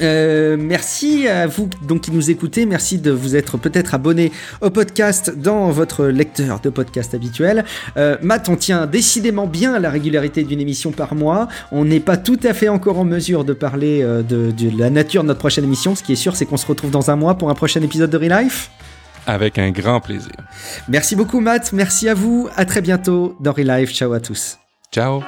[0.00, 2.66] Euh, merci à vous donc qui nous écoutez.
[2.66, 7.64] Merci de vous être peut-être abonné au podcast dans votre lecteur de podcast habituel.
[7.96, 11.48] Euh, Matt, on tient décidément bien à la régularité d'une émission par mois.
[11.72, 14.90] On n'est pas tout à fait encore en mesure de parler euh, de, de, la
[14.90, 15.94] nature de notre prochaine émission.
[15.94, 18.10] Ce qui est sûr, c'est qu'on se retrouve dans un mois pour un prochain épisode
[18.10, 18.70] de Relife.
[19.26, 20.32] Avec un grand plaisir.
[20.88, 21.72] Merci beaucoup, Matt.
[21.72, 22.48] Merci à vous.
[22.56, 23.92] À très bientôt dans Relife.
[23.92, 24.58] Ciao à tous.
[24.90, 25.22] Ciao.